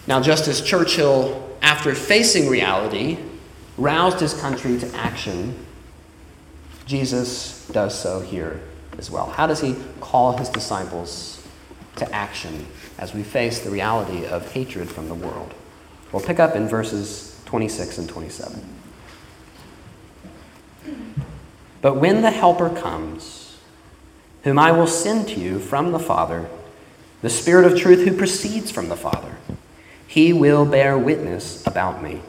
Now, 0.06 0.20
just 0.22 0.50
as 0.50 0.62
Churchill, 0.62 1.50
after 1.62 1.96
facing 1.96 2.50
reality, 2.50 3.20
roused 3.78 4.20
his 4.20 4.34
country 4.34 4.78
to 4.80 4.96
action, 4.98 5.66
Jesus 6.92 7.66
does 7.68 7.98
so 7.98 8.20
here 8.20 8.60
as 8.98 9.10
well. 9.10 9.28
How 9.28 9.48
does 9.48 9.62
he 9.62 9.78
call 10.02 10.38
his 10.38 10.50
disciples 10.50 11.42
to 11.96 12.14
action 12.14 12.68
as 12.98 13.14
we 13.14 13.24
face 13.24 13.62
the 13.62 13.70
reality 13.70 14.26
of 14.26 14.52
hatred 14.52 14.90
from 14.90 15.08
the 15.08 15.16
world? 15.16 15.54
We'll 16.12 16.22
pick 16.22 16.38
up 16.38 16.54
in 16.54 16.68
verses 16.68 17.42
26 17.46 17.98
and 17.98 18.10
27. 18.10 18.66
But 21.82 21.96
when 21.96 22.24
the 22.24 22.32
Helper 22.32 22.70
comes, 22.70 23.58
whom 24.44 24.60
I 24.60 24.74
will 24.74 24.86
send 24.86 25.30
to 25.30 25.40
you 25.40 25.60
from 25.60 25.94
the 25.94 26.00
Father, 26.00 26.50
the 27.22 27.30
Spirit 27.30 27.72
of 27.72 27.80
truth 27.80 28.06
who 28.06 28.18
proceeds 28.18 28.70
from 28.70 28.90
the 28.90 28.98
Father, 28.98 29.38
he 30.06 30.34
will 30.34 30.66
bear 30.66 30.98
witness 30.98 31.66
about 31.66 32.04
me. 32.04 32.22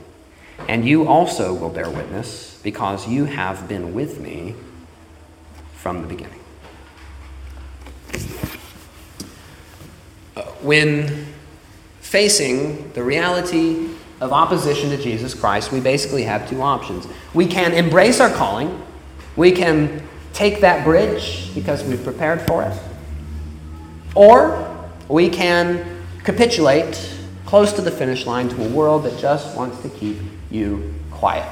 And 0.68 0.86
you 0.86 1.06
also 1.06 1.52
will 1.52 1.70
bear 1.70 1.90
witness, 1.90 2.60
because 2.62 3.08
you 3.08 3.24
have 3.24 3.68
been 3.68 3.92
with 3.92 4.20
me 4.20 4.54
from 5.74 6.02
the 6.02 6.08
beginning. 6.08 6.38
Uh, 10.36 10.42
when 10.62 11.26
facing 12.00 12.90
the 12.92 13.02
reality 13.02 13.88
of 14.20 14.32
opposition 14.32 14.90
to 14.90 14.96
Jesus 14.96 15.34
Christ, 15.34 15.72
we 15.72 15.80
basically 15.80 16.22
have 16.22 16.48
two 16.48 16.62
options. 16.62 17.08
We 17.34 17.46
can 17.46 17.72
embrace 17.72 18.20
our 18.20 18.30
calling, 18.30 18.80
we 19.34 19.50
can 19.50 20.06
take 20.32 20.60
that 20.60 20.84
bridge 20.84 21.52
because 21.54 21.82
we've 21.84 22.02
prepared 22.04 22.40
for 22.42 22.62
it, 22.62 22.78
or 24.14 24.88
we 25.08 25.28
can 25.28 26.04
capitulate 26.22 27.12
close 27.44 27.72
to 27.72 27.82
the 27.82 27.90
finish 27.90 28.24
line 28.24 28.48
to 28.48 28.64
a 28.64 28.68
world 28.68 29.02
that 29.04 29.18
just 29.18 29.56
wants 29.56 29.80
to 29.82 29.88
keep 29.90 30.16
you 30.52 30.94
quiet. 31.10 31.48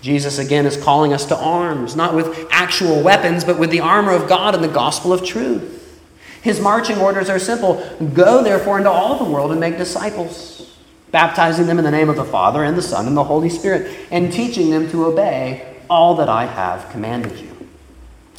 Jesus 0.00 0.38
again 0.38 0.64
is 0.66 0.76
calling 0.76 1.12
us 1.12 1.26
to 1.26 1.36
arms, 1.36 1.96
not 1.96 2.14
with 2.14 2.46
actual 2.50 3.02
weapons, 3.02 3.44
but 3.44 3.58
with 3.58 3.70
the 3.70 3.80
armor 3.80 4.12
of 4.12 4.28
God 4.28 4.54
and 4.54 4.62
the 4.62 4.68
gospel 4.68 5.12
of 5.12 5.24
truth. 5.24 5.74
His 6.40 6.60
marching 6.60 6.98
orders 6.98 7.28
are 7.28 7.38
simple 7.38 7.74
Go, 8.14 8.42
therefore, 8.42 8.78
into 8.78 8.90
all 8.90 9.22
the 9.22 9.30
world 9.30 9.50
and 9.50 9.60
make 9.60 9.76
disciples, 9.76 10.78
baptizing 11.10 11.66
them 11.66 11.78
in 11.78 11.84
the 11.84 11.90
name 11.90 12.08
of 12.08 12.16
the 12.16 12.24
Father 12.24 12.62
and 12.62 12.76
the 12.76 12.82
Son 12.82 13.06
and 13.06 13.16
the 13.16 13.24
Holy 13.24 13.48
Spirit, 13.48 14.06
and 14.10 14.32
teaching 14.32 14.70
them 14.70 14.88
to 14.90 15.06
obey 15.06 15.76
all 15.90 16.14
that 16.16 16.28
I 16.28 16.46
have 16.46 16.88
commanded 16.90 17.38
you. 17.38 17.68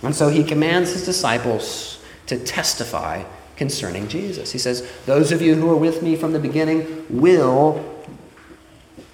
And 0.02 0.16
so 0.16 0.30
he 0.30 0.44
commands 0.46 0.94
his 0.94 1.04
disciples 1.04 2.02
to 2.28 2.40
testify 2.40 3.24
concerning 3.58 4.08
Jesus. 4.08 4.54
He 4.54 4.60
says, 4.60 4.90
Those 5.06 5.34
of 5.34 5.42
you 5.42 5.56
who 5.56 5.70
are 5.70 5.76
with 5.76 6.02
me 6.02 6.16
from 6.16 6.32
the 6.32 6.40
beginning 6.40 7.06
will 7.10 7.89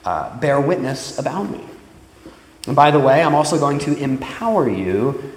uh, 0.05 0.37
bear 0.39 0.61
witness 0.61 1.17
about 1.17 1.49
me. 1.49 1.61
And 2.67 2.75
by 2.75 2.91
the 2.91 2.99
way, 2.99 3.21
I'm 3.21 3.35
also 3.35 3.59
going 3.59 3.79
to 3.79 3.97
empower 3.97 4.69
you 4.69 5.33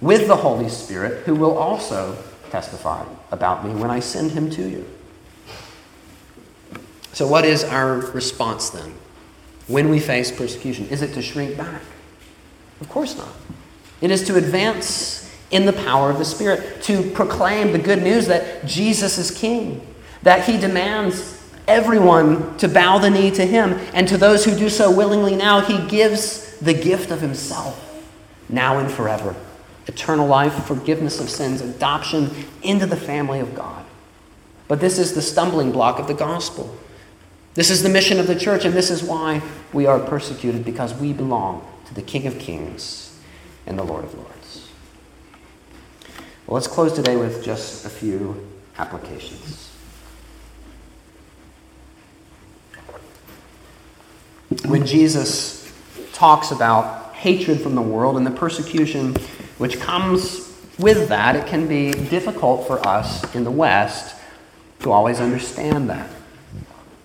with 0.00 0.26
the 0.26 0.36
Holy 0.36 0.68
Spirit, 0.68 1.24
who 1.24 1.34
will 1.34 1.56
also 1.56 2.16
testify 2.50 3.04
about 3.30 3.64
me 3.64 3.72
when 3.74 3.90
I 3.90 4.00
send 4.00 4.32
him 4.32 4.50
to 4.50 4.68
you. 4.68 4.86
So, 7.12 7.26
what 7.26 7.44
is 7.44 7.62
our 7.62 7.96
response 8.12 8.70
then 8.70 8.94
when 9.68 9.90
we 9.90 10.00
face 10.00 10.30
persecution? 10.30 10.88
Is 10.88 11.02
it 11.02 11.14
to 11.14 11.22
shrink 11.22 11.56
back? 11.56 11.82
Of 12.80 12.88
course 12.88 13.16
not. 13.16 13.28
It 14.00 14.10
is 14.10 14.24
to 14.24 14.36
advance 14.36 15.30
in 15.50 15.66
the 15.66 15.72
power 15.72 16.10
of 16.10 16.18
the 16.18 16.24
Spirit, 16.24 16.82
to 16.82 17.10
proclaim 17.10 17.72
the 17.72 17.78
good 17.78 18.02
news 18.02 18.26
that 18.26 18.66
Jesus 18.66 19.18
is 19.18 19.30
King, 19.30 19.86
that 20.22 20.44
he 20.46 20.58
demands 20.58 21.41
everyone 21.68 22.56
to 22.58 22.68
bow 22.68 22.98
the 22.98 23.10
knee 23.10 23.30
to 23.32 23.46
him, 23.46 23.72
and 23.94 24.08
to 24.08 24.16
those 24.16 24.44
who 24.44 24.56
do 24.56 24.68
so 24.68 24.90
willingly 24.90 25.36
now, 25.36 25.60
he 25.60 25.86
gives 25.88 26.56
the 26.58 26.74
gift 26.74 27.10
of 27.10 27.20
himself 27.20 27.78
now 28.48 28.78
and 28.78 28.90
forever 28.90 29.34
eternal 29.86 30.26
life, 30.26 30.64
forgiveness 30.64 31.20
of 31.20 31.28
sins, 31.28 31.60
adoption 31.60 32.30
into 32.62 32.86
the 32.86 32.96
family 32.96 33.40
of 33.40 33.54
God. 33.54 33.84
But 34.68 34.80
this 34.80 34.98
is 34.98 35.14
the 35.14 35.22
stumbling 35.22 35.72
block 35.72 35.98
of 35.98 36.06
the 36.06 36.14
gospel. 36.14 36.76
This 37.54 37.68
is 37.68 37.82
the 37.82 37.88
mission 37.88 38.18
of 38.18 38.26
the 38.26 38.38
church, 38.38 38.64
and 38.64 38.74
this 38.74 38.90
is 38.90 39.02
why 39.02 39.42
we 39.72 39.86
are 39.86 39.98
persecuted 39.98 40.64
because 40.64 40.94
we 40.94 41.12
belong 41.12 41.66
to 41.86 41.94
the 41.94 42.02
King 42.02 42.26
of 42.26 42.38
Kings 42.38 43.18
and 43.66 43.78
the 43.78 43.82
Lord 43.82 44.04
of 44.04 44.14
Lords. 44.14 44.68
Well, 46.46 46.54
let's 46.54 46.68
close 46.68 46.92
today 46.92 47.16
with 47.16 47.44
just 47.44 47.84
a 47.84 47.90
few 47.90 48.48
applications. 48.78 49.71
When 54.66 54.86
Jesus 54.86 55.72
talks 56.12 56.52
about 56.52 57.14
hatred 57.14 57.60
from 57.60 57.74
the 57.74 57.82
world 57.82 58.16
and 58.16 58.26
the 58.26 58.30
persecution 58.30 59.14
which 59.58 59.80
comes 59.80 60.52
with 60.78 61.08
that, 61.08 61.36
it 61.36 61.46
can 61.46 61.66
be 61.66 61.90
difficult 61.90 62.66
for 62.66 62.86
us 62.86 63.34
in 63.34 63.44
the 63.44 63.50
West 63.50 64.16
to 64.80 64.92
always 64.92 65.20
understand 65.20 65.90
that. 65.90 66.08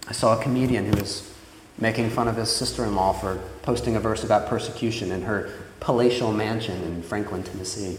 I 0.07 0.11
saw 0.13 0.39
a 0.39 0.41
comedian 0.41 0.85
who 0.85 0.99
was 0.99 1.33
making 1.79 2.09
fun 2.11 2.27
of 2.27 2.35
his 2.35 2.49
sister 2.49 2.85
in 2.85 2.95
law 2.95 3.13
for 3.13 3.39
posting 3.63 3.95
a 3.95 3.99
verse 3.99 4.23
about 4.23 4.47
persecution 4.47 5.11
in 5.11 5.23
her 5.23 5.51
palatial 5.79 6.31
mansion 6.31 6.81
in 6.83 7.01
Franklin, 7.01 7.43
Tennessee, 7.43 7.97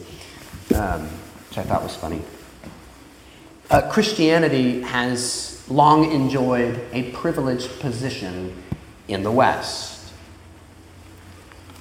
um, 0.74 1.02
which 1.48 1.58
I 1.58 1.62
thought 1.62 1.82
was 1.82 1.94
funny. 1.94 2.22
Uh, 3.70 3.90
Christianity 3.90 4.80
has 4.82 5.62
long 5.68 6.10
enjoyed 6.10 6.80
a 6.92 7.10
privileged 7.10 7.80
position 7.80 8.54
in 9.08 9.22
the 9.22 9.32
West 9.32 10.12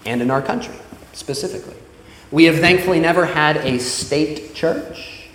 and 0.06 0.22
in 0.22 0.32
our 0.32 0.42
country 0.42 0.76
specifically. 1.14 1.76
We 2.32 2.46
have 2.46 2.60
thankfully 2.60 3.00
never 3.00 3.26
had 3.26 3.58
a 3.58 3.80
state 3.80 4.54
church, 4.54 5.30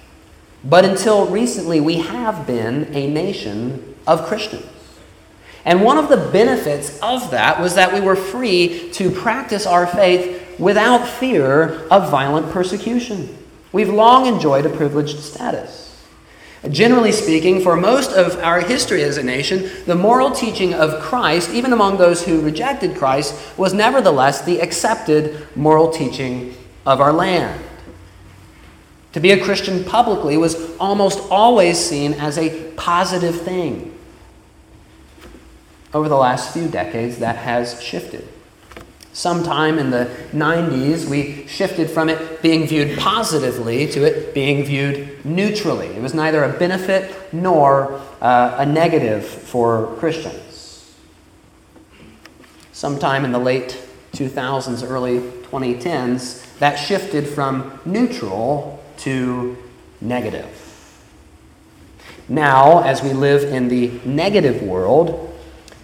but 0.65 0.85
until 0.85 1.27
recently, 1.27 1.81
we 1.81 1.97
have 1.97 2.47
been 2.47 2.95
a 2.95 3.09
nation 3.09 3.97
of 4.07 4.27
Christians. 4.27 4.67
And 5.65 5.83
one 5.83 5.97
of 5.97 6.09
the 6.09 6.17
benefits 6.17 6.99
of 7.01 7.31
that 7.31 7.61
was 7.61 7.77
that 7.77 7.93
we 7.93 8.01
were 8.01 8.17
free 8.17 8.91
to 8.93 9.11
practice 9.11 9.67
our 9.67 9.87
faith 9.87 10.59
without 10.59 11.07
fear 11.07 11.87
of 11.89 12.11
violent 12.11 12.51
persecution. 12.51 13.39
We've 13.73 13.89
long 13.89 14.27
enjoyed 14.27 14.67
a 14.67 14.69
privileged 14.69 15.21
status. 15.21 15.92
Generally 16.71 17.13
speaking, 17.13 17.61
for 17.61 17.77
most 17.77 18.13
of 18.13 18.39
our 18.39 18.61
history 18.61 19.03
as 19.03 19.17
a 19.17 19.23
nation, 19.23 19.69
the 19.85 19.97
moral 19.97 20.31
teaching 20.31 20.75
of 20.75 21.03
Christ, 21.03 21.51
even 21.51 21.73
among 21.73 21.97
those 21.97 22.25
who 22.25 22.41
rejected 22.41 22.97
Christ, 22.97 23.35
was 23.59 23.75
nevertheless 23.75 24.43
the 24.43 24.61
accepted 24.61 25.49
moral 25.57 25.91
teaching 25.91 26.55
of 26.87 27.01
our 27.01 27.13
land. 27.13 27.61
To 29.13 29.21
be 29.21 29.33
a 29.33 29.43
Christian 29.45 29.83
publicly 29.85 30.37
was 30.37 30.77
almost 30.79 31.19
always 31.31 31.79
seen 31.79 32.15
as 32.15 32.39
a 32.39 32.71
positive 32.73 33.41
thing. 33.43 33.99
Over 35.93 36.09
the 36.09 36.17
last 36.17 36.53
few 36.53 36.69
decades, 36.69 37.19
that 37.19 37.37
has 37.37 37.83
shifted. 37.83 38.27
Sometime 39.15 39.79
in 39.79 39.91
the 39.91 40.11
90s, 40.33 41.07
we 41.07 41.47
shifted 41.47 41.91
from 41.91 42.09
it 42.09 42.41
being 42.41 42.67
viewed 42.67 42.99
positively 42.99 43.87
to 43.89 44.05
it 44.05 44.33
being 44.33 44.65
viewed 44.65 45.23
neutrally. 45.25 45.89
It 45.89 46.01
was 46.01 46.15
neither 46.15 46.43
a 46.43 46.53
benefit 46.59 47.15
nor 47.33 48.01
uh, 48.23 48.57
a 48.59 48.65
negative 48.65 49.27
for 49.27 49.95
Christians. 49.99 50.95
Sometime 52.73 53.27
in 53.27 53.33
the 53.33 53.39
late 53.39 53.79
2000s, 54.13 54.89
early 54.89 55.21
2010s, 55.21 56.59
that 56.59 56.77
shifted 56.77 57.29
from 57.29 57.81
neutral 57.85 58.83
to 58.99 59.59
negative. 60.01 60.59
Now, 62.29 62.83
as 62.83 63.03
we 63.03 63.13
live 63.13 63.45
in 63.45 63.69
the 63.69 64.01
negative 64.07 64.63
world, 64.63 65.29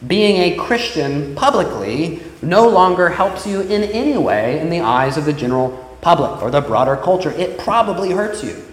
being 0.06 0.52
a 0.52 0.56
Christian 0.56 1.34
publicly 1.34 2.22
no 2.42 2.68
longer 2.68 3.08
helps 3.08 3.46
you 3.46 3.60
in 3.62 3.82
any 3.84 4.16
way 4.16 4.60
in 4.60 4.70
the 4.70 4.80
eyes 4.80 5.16
of 5.16 5.24
the 5.24 5.32
general 5.32 5.96
public 6.00 6.42
or 6.42 6.50
the 6.50 6.60
broader 6.60 6.96
culture. 6.96 7.30
It 7.32 7.58
probably 7.58 8.10
hurts 8.10 8.44
you. 8.44 8.64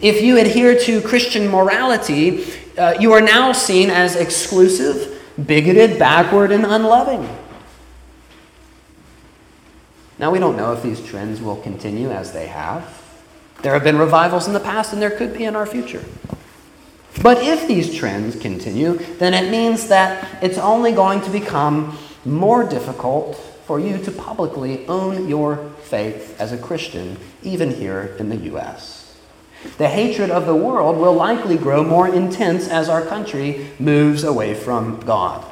If 0.00 0.22
you 0.22 0.38
adhere 0.38 0.78
to 0.78 1.02
Christian 1.02 1.48
morality, 1.48 2.46
uh, 2.78 2.94
you 2.98 3.12
are 3.12 3.20
now 3.20 3.52
seen 3.52 3.90
as 3.90 4.16
exclusive, 4.16 5.20
bigoted, 5.46 5.98
backward, 5.98 6.52
and 6.52 6.64
unloving. 6.64 7.28
Now, 10.18 10.30
we 10.30 10.38
don't 10.38 10.56
know 10.56 10.72
if 10.72 10.82
these 10.82 11.04
trends 11.04 11.40
will 11.40 11.56
continue 11.56 12.10
as 12.10 12.32
they 12.32 12.46
have. 12.46 13.02
There 13.62 13.74
have 13.74 13.84
been 13.84 13.98
revivals 13.98 14.46
in 14.46 14.54
the 14.54 14.60
past, 14.60 14.92
and 14.92 15.02
there 15.02 15.10
could 15.10 15.34
be 15.36 15.44
in 15.44 15.56
our 15.56 15.66
future. 15.66 16.04
But 17.22 17.42
if 17.42 17.66
these 17.66 17.94
trends 17.94 18.36
continue, 18.36 18.94
then 19.18 19.34
it 19.34 19.50
means 19.50 19.88
that 19.88 20.42
it's 20.42 20.58
only 20.58 20.92
going 20.92 21.20
to 21.22 21.30
become 21.30 21.98
more 22.24 22.64
difficult 22.64 23.36
for 23.66 23.78
you 23.78 23.98
to 23.98 24.10
publicly 24.10 24.86
own 24.86 25.28
your 25.28 25.70
faith 25.82 26.40
as 26.40 26.52
a 26.52 26.58
Christian, 26.58 27.16
even 27.42 27.70
here 27.70 28.16
in 28.18 28.28
the 28.28 28.36
U.S. 28.36 29.16
The 29.78 29.88
hatred 29.88 30.30
of 30.30 30.46
the 30.46 30.54
world 30.56 30.96
will 30.96 31.12
likely 31.12 31.56
grow 31.56 31.84
more 31.84 32.08
intense 32.08 32.68
as 32.68 32.88
our 32.88 33.04
country 33.04 33.68
moves 33.78 34.24
away 34.24 34.54
from 34.54 35.00
God. 35.00 35.44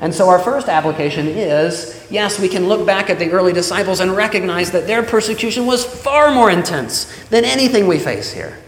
And 0.00 0.14
so, 0.14 0.28
our 0.28 0.38
first 0.38 0.68
application 0.68 1.26
is 1.26 2.06
yes, 2.10 2.38
we 2.38 2.48
can 2.48 2.68
look 2.68 2.86
back 2.86 3.08
at 3.08 3.18
the 3.18 3.30
early 3.30 3.52
disciples 3.52 4.00
and 4.00 4.16
recognize 4.16 4.70
that 4.72 4.86
their 4.86 5.02
persecution 5.02 5.66
was 5.66 5.84
far 5.84 6.30
more 6.30 6.50
intense 6.50 7.04
than 7.28 7.44
anything 7.44 7.86
we 7.86 7.98
face 7.98 8.32
here. 8.32 8.58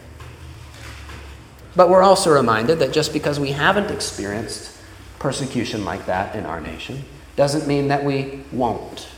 But 1.76 1.90
we're 1.90 2.02
also 2.02 2.32
reminded 2.32 2.78
that 2.80 2.92
just 2.92 3.12
because 3.12 3.38
we 3.38 3.52
haven't 3.52 3.90
experienced 3.90 4.77
persecution 5.18 5.84
like 5.84 6.06
that 6.06 6.34
in 6.34 6.46
our 6.46 6.60
nation. 6.60 7.04
Doesn't 7.36 7.66
mean 7.66 7.88
that 7.88 8.04
we 8.04 8.42
won't. 8.52 9.08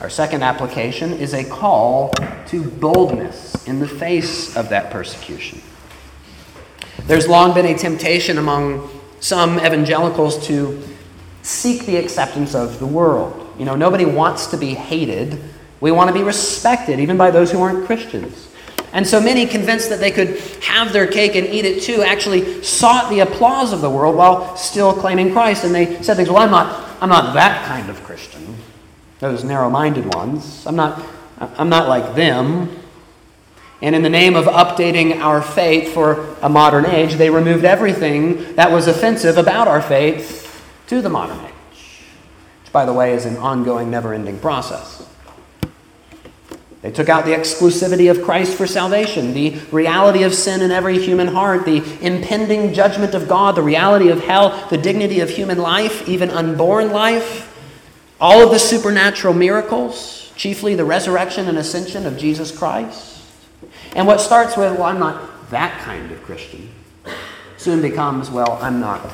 Our 0.00 0.10
second 0.10 0.42
application 0.42 1.12
is 1.12 1.32
a 1.32 1.44
call 1.44 2.12
to 2.48 2.64
boldness 2.64 3.66
in 3.68 3.78
the 3.78 3.86
face 3.86 4.56
of 4.56 4.68
that 4.70 4.90
persecution. 4.90 5.62
There's 7.06 7.28
long 7.28 7.54
been 7.54 7.66
a 7.66 7.78
temptation 7.78 8.38
among 8.38 8.90
some 9.20 9.58
evangelicals 9.58 10.44
to 10.48 10.82
seek 11.42 11.86
the 11.86 11.96
acceptance 11.96 12.54
of 12.54 12.78
the 12.78 12.86
world. 12.86 13.54
You 13.58 13.64
know, 13.64 13.76
nobody 13.76 14.04
wants 14.04 14.48
to 14.48 14.56
be 14.56 14.74
hated. 14.74 15.40
We 15.80 15.92
want 15.92 16.08
to 16.08 16.14
be 16.14 16.22
respected, 16.22 16.98
even 16.98 17.16
by 17.16 17.30
those 17.30 17.52
who 17.52 17.60
aren't 17.60 17.86
Christians. 17.86 18.48
And 18.92 19.06
so 19.06 19.20
many, 19.20 19.46
convinced 19.46 19.88
that 19.88 20.00
they 20.00 20.10
could 20.10 20.38
have 20.62 20.92
their 20.92 21.06
cake 21.06 21.34
and 21.34 21.46
eat 21.46 21.64
it 21.64 21.82
too, 21.82 22.02
actually 22.02 22.62
sought 22.62 23.10
the 23.10 23.20
applause 23.20 23.72
of 23.72 23.80
the 23.80 23.90
world 23.90 24.16
while 24.16 24.56
still 24.56 24.92
claiming 24.92 25.32
Christ. 25.32 25.64
And 25.64 25.74
they 25.74 26.02
said 26.02 26.16
things, 26.16 26.28
well, 26.28 26.42
I'm 26.42 26.50
not, 26.50 27.02
I'm 27.02 27.08
not 27.08 27.34
that 27.34 27.66
kind 27.66 27.88
of 27.88 28.02
Christian 28.04 28.42
those 29.22 29.44
narrow 29.44 29.70
minded 29.70 30.12
ones. 30.14 30.66
I'm 30.66 30.74
not, 30.74 31.00
I'm 31.38 31.68
not 31.68 31.88
like 31.88 32.16
them. 32.16 32.76
And 33.80 33.94
in 33.94 34.02
the 34.02 34.10
name 34.10 34.34
of 34.34 34.46
updating 34.46 35.20
our 35.20 35.40
faith 35.40 35.94
for 35.94 36.34
a 36.42 36.48
modern 36.48 36.86
age, 36.86 37.14
they 37.14 37.30
removed 37.30 37.64
everything 37.64 38.56
that 38.56 38.72
was 38.72 38.88
offensive 38.88 39.38
about 39.38 39.68
our 39.68 39.80
faith 39.80 40.60
to 40.88 41.00
the 41.00 41.08
modern 41.08 41.38
age, 41.38 41.52
which, 42.62 42.72
by 42.72 42.84
the 42.84 42.92
way, 42.92 43.12
is 43.12 43.24
an 43.24 43.36
ongoing, 43.36 43.92
never 43.92 44.12
ending 44.12 44.40
process. 44.40 45.08
They 46.82 46.90
took 46.90 47.08
out 47.08 47.24
the 47.24 47.32
exclusivity 47.32 48.10
of 48.10 48.22
Christ 48.22 48.56
for 48.56 48.66
salvation, 48.66 49.34
the 49.34 49.56
reality 49.70 50.24
of 50.24 50.34
sin 50.34 50.60
in 50.62 50.70
every 50.70 50.98
human 50.98 51.28
heart, 51.28 51.64
the 51.64 51.82
impending 52.04 52.74
judgment 52.74 53.14
of 53.14 53.28
God, 53.28 53.54
the 53.54 53.62
reality 53.62 54.08
of 54.08 54.24
hell, 54.24 54.66
the 54.68 54.78
dignity 54.78 55.20
of 55.20 55.30
human 55.30 55.58
life, 55.58 56.08
even 56.08 56.28
unborn 56.28 56.90
life 56.90 57.48
all 58.22 58.40
of 58.40 58.52
the 58.52 58.58
supernatural 58.58 59.34
miracles, 59.34 60.32
chiefly 60.36 60.76
the 60.76 60.84
resurrection 60.84 61.48
and 61.48 61.58
ascension 61.58 62.06
of 62.06 62.16
Jesus 62.16 62.56
Christ. 62.56 63.20
And 63.96 64.06
what 64.06 64.20
starts 64.20 64.56
with, 64.56 64.78
well, 64.78 64.84
I'm 64.84 65.00
not 65.00 65.50
that 65.50 65.76
kind 65.80 66.08
of 66.12 66.22
Christian, 66.22 66.70
soon 67.56 67.82
becomes, 67.82 68.30
well, 68.30 68.60
I'm 68.62 68.78
not 68.78 69.04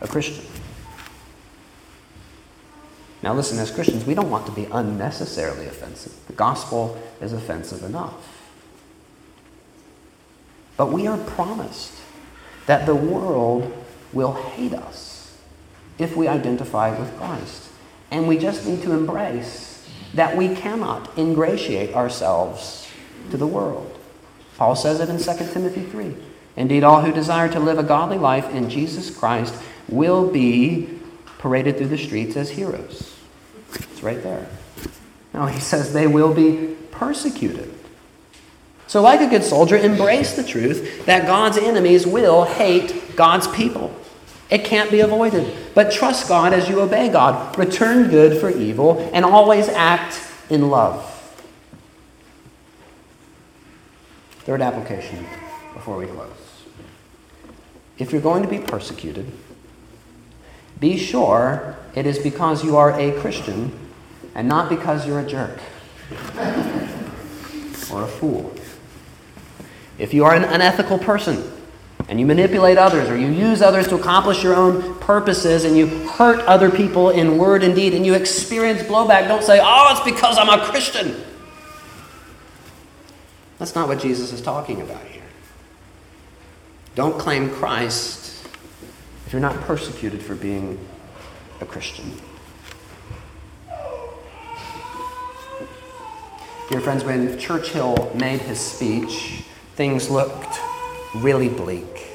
a 0.00 0.06
Christian. 0.06 0.49
Now, 3.22 3.34
listen, 3.34 3.58
as 3.58 3.70
Christians, 3.70 4.04
we 4.06 4.14
don't 4.14 4.30
want 4.30 4.46
to 4.46 4.52
be 4.52 4.64
unnecessarily 4.64 5.66
offensive. 5.66 6.14
The 6.26 6.32
gospel 6.32 7.00
is 7.20 7.32
offensive 7.32 7.82
enough. 7.84 8.38
But 10.76 10.90
we 10.90 11.06
are 11.06 11.18
promised 11.18 11.92
that 12.66 12.86
the 12.86 12.94
world 12.94 13.72
will 14.12 14.32
hate 14.32 14.72
us 14.72 15.36
if 15.98 16.16
we 16.16 16.28
identify 16.28 16.98
with 16.98 17.14
Christ. 17.18 17.68
And 18.10 18.26
we 18.26 18.38
just 18.38 18.66
need 18.66 18.82
to 18.82 18.92
embrace 18.92 19.86
that 20.14 20.36
we 20.36 20.54
cannot 20.54 21.16
ingratiate 21.18 21.94
ourselves 21.94 22.88
to 23.30 23.36
the 23.36 23.46
world. 23.46 23.98
Paul 24.56 24.74
says 24.74 25.00
it 25.00 25.08
in 25.08 25.18
2 25.18 25.52
Timothy 25.52 25.82
3. 25.82 26.14
Indeed, 26.56 26.84
all 26.84 27.02
who 27.02 27.12
desire 27.12 27.48
to 27.50 27.60
live 27.60 27.78
a 27.78 27.82
godly 27.82 28.18
life 28.18 28.50
in 28.50 28.68
Jesus 28.68 29.16
Christ 29.16 29.54
will 29.88 30.30
be 30.30 30.99
paraded 31.40 31.78
through 31.78 31.88
the 31.88 31.98
streets 31.98 32.36
as 32.36 32.50
heroes. 32.50 33.16
It's 33.72 34.02
right 34.02 34.22
there. 34.22 34.46
Now, 35.32 35.46
he 35.46 35.58
says 35.58 35.92
they 35.92 36.06
will 36.06 36.34
be 36.34 36.76
persecuted. 36.90 37.72
So, 38.86 39.00
like 39.00 39.20
a 39.20 39.26
good 39.26 39.42
soldier, 39.42 39.76
embrace 39.76 40.34
the 40.34 40.44
truth 40.44 41.06
that 41.06 41.26
God's 41.26 41.56
enemies 41.56 42.06
will 42.06 42.44
hate 42.44 43.16
God's 43.16 43.48
people. 43.48 43.94
It 44.50 44.64
can't 44.64 44.90
be 44.90 45.00
avoided. 45.00 45.56
But 45.74 45.92
trust 45.92 46.28
God 46.28 46.52
as 46.52 46.68
you 46.68 46.80
obey 46.80 47.08
God. 47.08 47.56
Return 47.56 48.10
good 48.10 48.38
for 48.38 48.50
evil 48.50 49.08
and 49.14 49.24
always 49.24 49.68
act 49.68 50.20
in 50.50 50.68
love. 50.68 51.06
Third 54.40 54.60
application 54.60 55.24
before 55.72 55.96
we 55.96 56.06
close. 56.06 56.28
If 57.96 58.12
you're 58.12 58.20
going 58.20 58.42
to 58.42 58.48
be 58.48 58.58
persecuted, 58.58 59.30
be 60.80 60.96
sure 60.96 61.76
it 61.94 62.06
is 62.06 62.18
because 62.18 62.64
you 62.64 62.76
are 62.76 62.98
a 62.98 63.12
Christian 63.20 63.78
and 64.34 64.48
not 64.48 64.68
because 64.68 65.06
you're 65.06 65.20
a 65.20 65.26
jerk 65.26 65.58
or 67.92 68.02
a 68.02 68.08
fool. 68.08 68.52
If 69.98 70.14
you 70.14 70.24
are 70.24 70.34
an 70.34 70.44
unethical 70.44 70.98
person, 70.98 71.52
and 72.10 72.18
you 72.18 72.26
manipulate 72.26 72.76
others 72.76 73.08
or 73.08 73.16
you 73.16 73.28
use 73.28 73.62
others 73.62 73.86
to 73.86 73.94
accomplish 73.94 74.42
your 74.42 74.56
own 74.56 74.96
purposes 74.96 75.64
and 75.64 75.76
you 75.76 75.86
hurt 76.08 76.40
other 76.40 76.68
people 76.68 77.10
in 77.10 77.38
word 77.38 77.62
and 77.62 77.72
deed 77.72 77.94
and 77.94 78.04
you 78.04 78.14
experience 78.14 78.82
blowback, 78.82 79.28
don't 79.28 79.44
say, 79.44 79.60
oh, 79.62 79.88
it's 79.92 80.00
because 80.00 80.36
I'm 80.36 80.48
a 80.48 80.64
Christian. 80.64 81.14
That's 83.58 83.76
not 83.76 83.86
what 83.86 84.00
Jesus 84.00 84.32
is 84.32 84.42
talking 84.42 84.82
about 84.82 85.04
here. 85.04 85.22
Don't 86.96 87.16
claim 87.16 87.48
Christ 87.48 88.19
if 89.30 89.34
you're 89.34 89.40
not 89.40 89.60
persecuted 89.60 90.20
for 90.20 90.34
being 90.34 90.76
a 91.60 91.64
Christian. 91.64 92.12
Dear 96.68 96.80
friends, 96.80 97.04
when 97.04 97.38
Churchill 97.38 98.10
made 98.16 98.40
his 98.40 98.58
speech, 98.58 99.44
things 99.76 100.10
looked 100.10 100.58
really 101.14 101.48
bleak. 101.48 102.08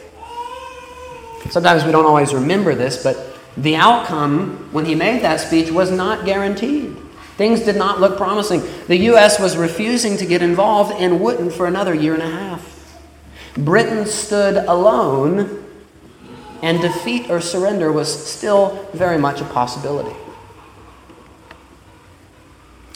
Sometimes 1.51 1.85
we 1.85 1.93
don't 1.93 2.05
always 2.05 2.33
remember 2.33 2.75
this, 2.75 3.01
but 3.01 3.37
the 3.55 3.77
outcome 3.77 4.67
when 4.73 4.83
he 4.83 4.93
made 4.93 5.21
that 5.21 5.39
speech 5.39 5.71
was 5.71 5.91
not 5.91 6.25
guaranteed. 6.25 6.97
Things 7.37 7.61
did 7.61 7.77
not 7.77 8.01
look 8.01 8.17
promising. 8.17 8.61
The 8.87 8.97
U.S. 9.11 9.39
was 9.39 9.55
refusing 9.55 10.17
to 10.17 10.25
get 10.25 10.41
involved 10.41 10.91
and 10.99 11.21
wouldn't 11.21 11.53
for 11.53 11.65
another 11.65 11.93
year 11.93 12.13
and 12.13 12.23
a 12.23 12.29
half. 12.29 12.99
Britain 13.55 14.05
stood 14.05 14.57
alone, 14.57 15.64
and 16.61 16.81
defeat 16.81 17.29
or 17.29 17.41
surrender 17.41 17.91
was 17.91 18.27
still 18.27 18.89
very 18.93 19.17
much 19.17 19.41
a 19.41 19.45
possibility. 19.45 20.15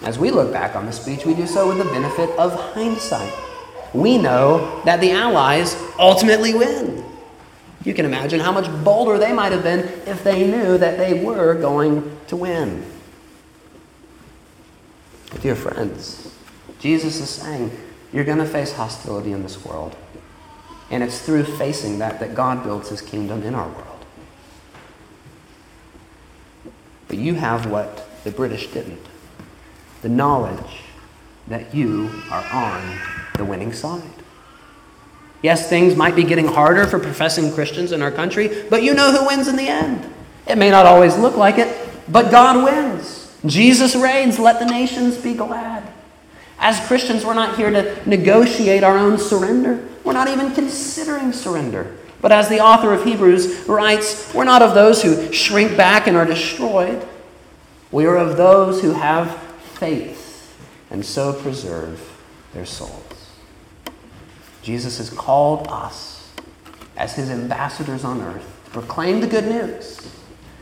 As 0.03 0.18
we 0.18 0.32
look 0.32 0.51
back 0.53 0.76
on 0.76 0.86
the 0.86 0.91
speech, 0.91 1.26
we 1.26 1.34
do 1.34 1.45
so 1.45 1.68
with 1.68 1.78
the 1.78 1.91
benefit 1.91 2.30
of 2.38 2.53
hindsight 2.74 3.34
we 3.93 4.18
know 4.18 4.82
that 4.86 5.01
the 5.01 5.12
Allies 5.12 5.76
ultimately 5.97 6.53
win. 6.53 7.03
You 7.84 7.93
can 7.93 8.05
imagine 8.05 8.39
how 8.39 8.51
much 8.51 8.68
bolder 8.84 9.18
they 9.18 9.34
might 9.34 9.51
have 9.51 9.64
been 9.64 9.80
if 10.05 10.24
they 10.24 10.45
knew 10.45 10.78
that 10.78 10.97
they 10.97 11.24
were 11.24 11.55
going 11.55 12.18
to 12.28 12.36
win. 12.36 12.86
Dear 15.41 15.55
friends, 15.55 16.34
Jesus 16.80 17.20
is 17.20 17.30
saying 17.30 17.72
you're 18.12 18.26
going 18.26 18.39
to 18.39 18.45
face 18.45 18.74
hostility 18.74 19.32
in 19.32 19.43
this 19.43 19.64
world. 19.64 19.95
And 20.92 21.04
it's 21.04 21.20
through 21.20 21.44
facing 21.44 22.00
that 22.00 22.20
that 22.20 22.34
God 22.34 22.64
builds 22.64 22.90
his 22.90 23.02
kingdom 23.02 23.44
in 23.44 23.54
our 23.54 23.68
world. 23.68 24.06
But 27.08 27.18
you 27.18 27.36
have 27.36 27.70
what 27.70 28.08
the 28.24 28.32
British 28.32 28.68
didn't 28.68 29.06
the 30.02 30.10
knowledge 30.10 30.82
that 31.48 31.76
you 31.76 32.10
are 32.32 32.46
on 32.54 33.00
the 33.36 33.44
winning 33.44 33.74
side. 33.74 34.02
Yes, 35.42 35.70
things 35.70 35.96
might 35.96 36.16
be 36.16 36.24
getting 36.24 36.48
harder 36.48 36.86
for 36.86 37.00
professing 37.00 37.52
Christians 37.52 37.92
in 37.92 38.02
our 38.02 38.12
country, 38.12 38.64
but 38.70 38.84
you 38.84 38.94
know 38.94 39.12
who 39.12 39.28
wins 39.28 39.48
in 39.48 39.58
the 39.58 39.68
end. 39.68 40.10
It 40.48 40.58
may 40.58 40.70
not 40.70 40.86
always 40.86 41.18
look 41.18 41.36
like 41.36 41.58
it, 41.58 41.90
but 42.08 42.32
God 42.32 42.64
wins. 42.64 43.36
Jesus 43.46 43.96
reigns. 43.96 44.40
Let 44.40 44.60
the 44.60 44.66
nations 44.66 45.18
be 45.18 45.34
glad. 45.34 45.84
As 46.58 46.80
Christians, 46.88 47.26
we're 47.26 47.34
not 47.34 47.58
here 47.58 47.72
to 47.72 48.10
negotiate 48.10 48.84
our 48.84 48.98
own 48.98 49.18
surrender. 49.18 49.88
We're 50.10 50.14
not 50.14 50.30
even 50.30 50.55
considering 50.55 51.32
surrender. 51.32 51.95
But 52.20 52.32
as 52.32 52.49
the 52.49 52.62
author 52.62 52.95
of 52.95 53.05
Hebrews 53.05 53.68
writes, 53.68 54.34
we're 54.34 54.43
not 54.43 54.64
of 54.64 54.74
those 54.74 55.03
who 55.03 55.32
shrink 55.32 55.78
back 55.78 56.07
and 56.07 56.18
are 56.18 56.26
destroyed. 56.26 57.07
We 57.91 58.07
are 58.07 58.18
of 58.18 58.36
those 58.36 58.82
who 58.82 58.93
have 58.93 59.38
faith 59.76 60.57
and 60.89 61.05
so 61.05 61.32
preserve 61.32 62.01
their 62.55 62.66
souls. 62.66 63.30
Jesus 64.64 64.97
has 64.97 65.12
called 65.12 65.68
us 65.70 66.32
as 66.97 67.14
his 67.14 67.30
ambassadors 67.30 68.03
on 68.03 68.20
earth 68.20 68.62
to 68.66 68.72
proclaim 68.72 69.20
the 69.20 69.28
good 69.28 69.45
news 69.45 69.99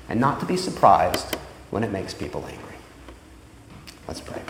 and 0.10 0.20
not 0.20 0.42
to 0.42 0.46
be 0.46 0.58
surprised 0.58 1.36
when 1.70 1.86
it 1.86 1.92
makes 1.94 2.14
people 2.14 2.46
angry. 2.46 2.76
Let's 4.10 4.20
pray. 4.20 4.42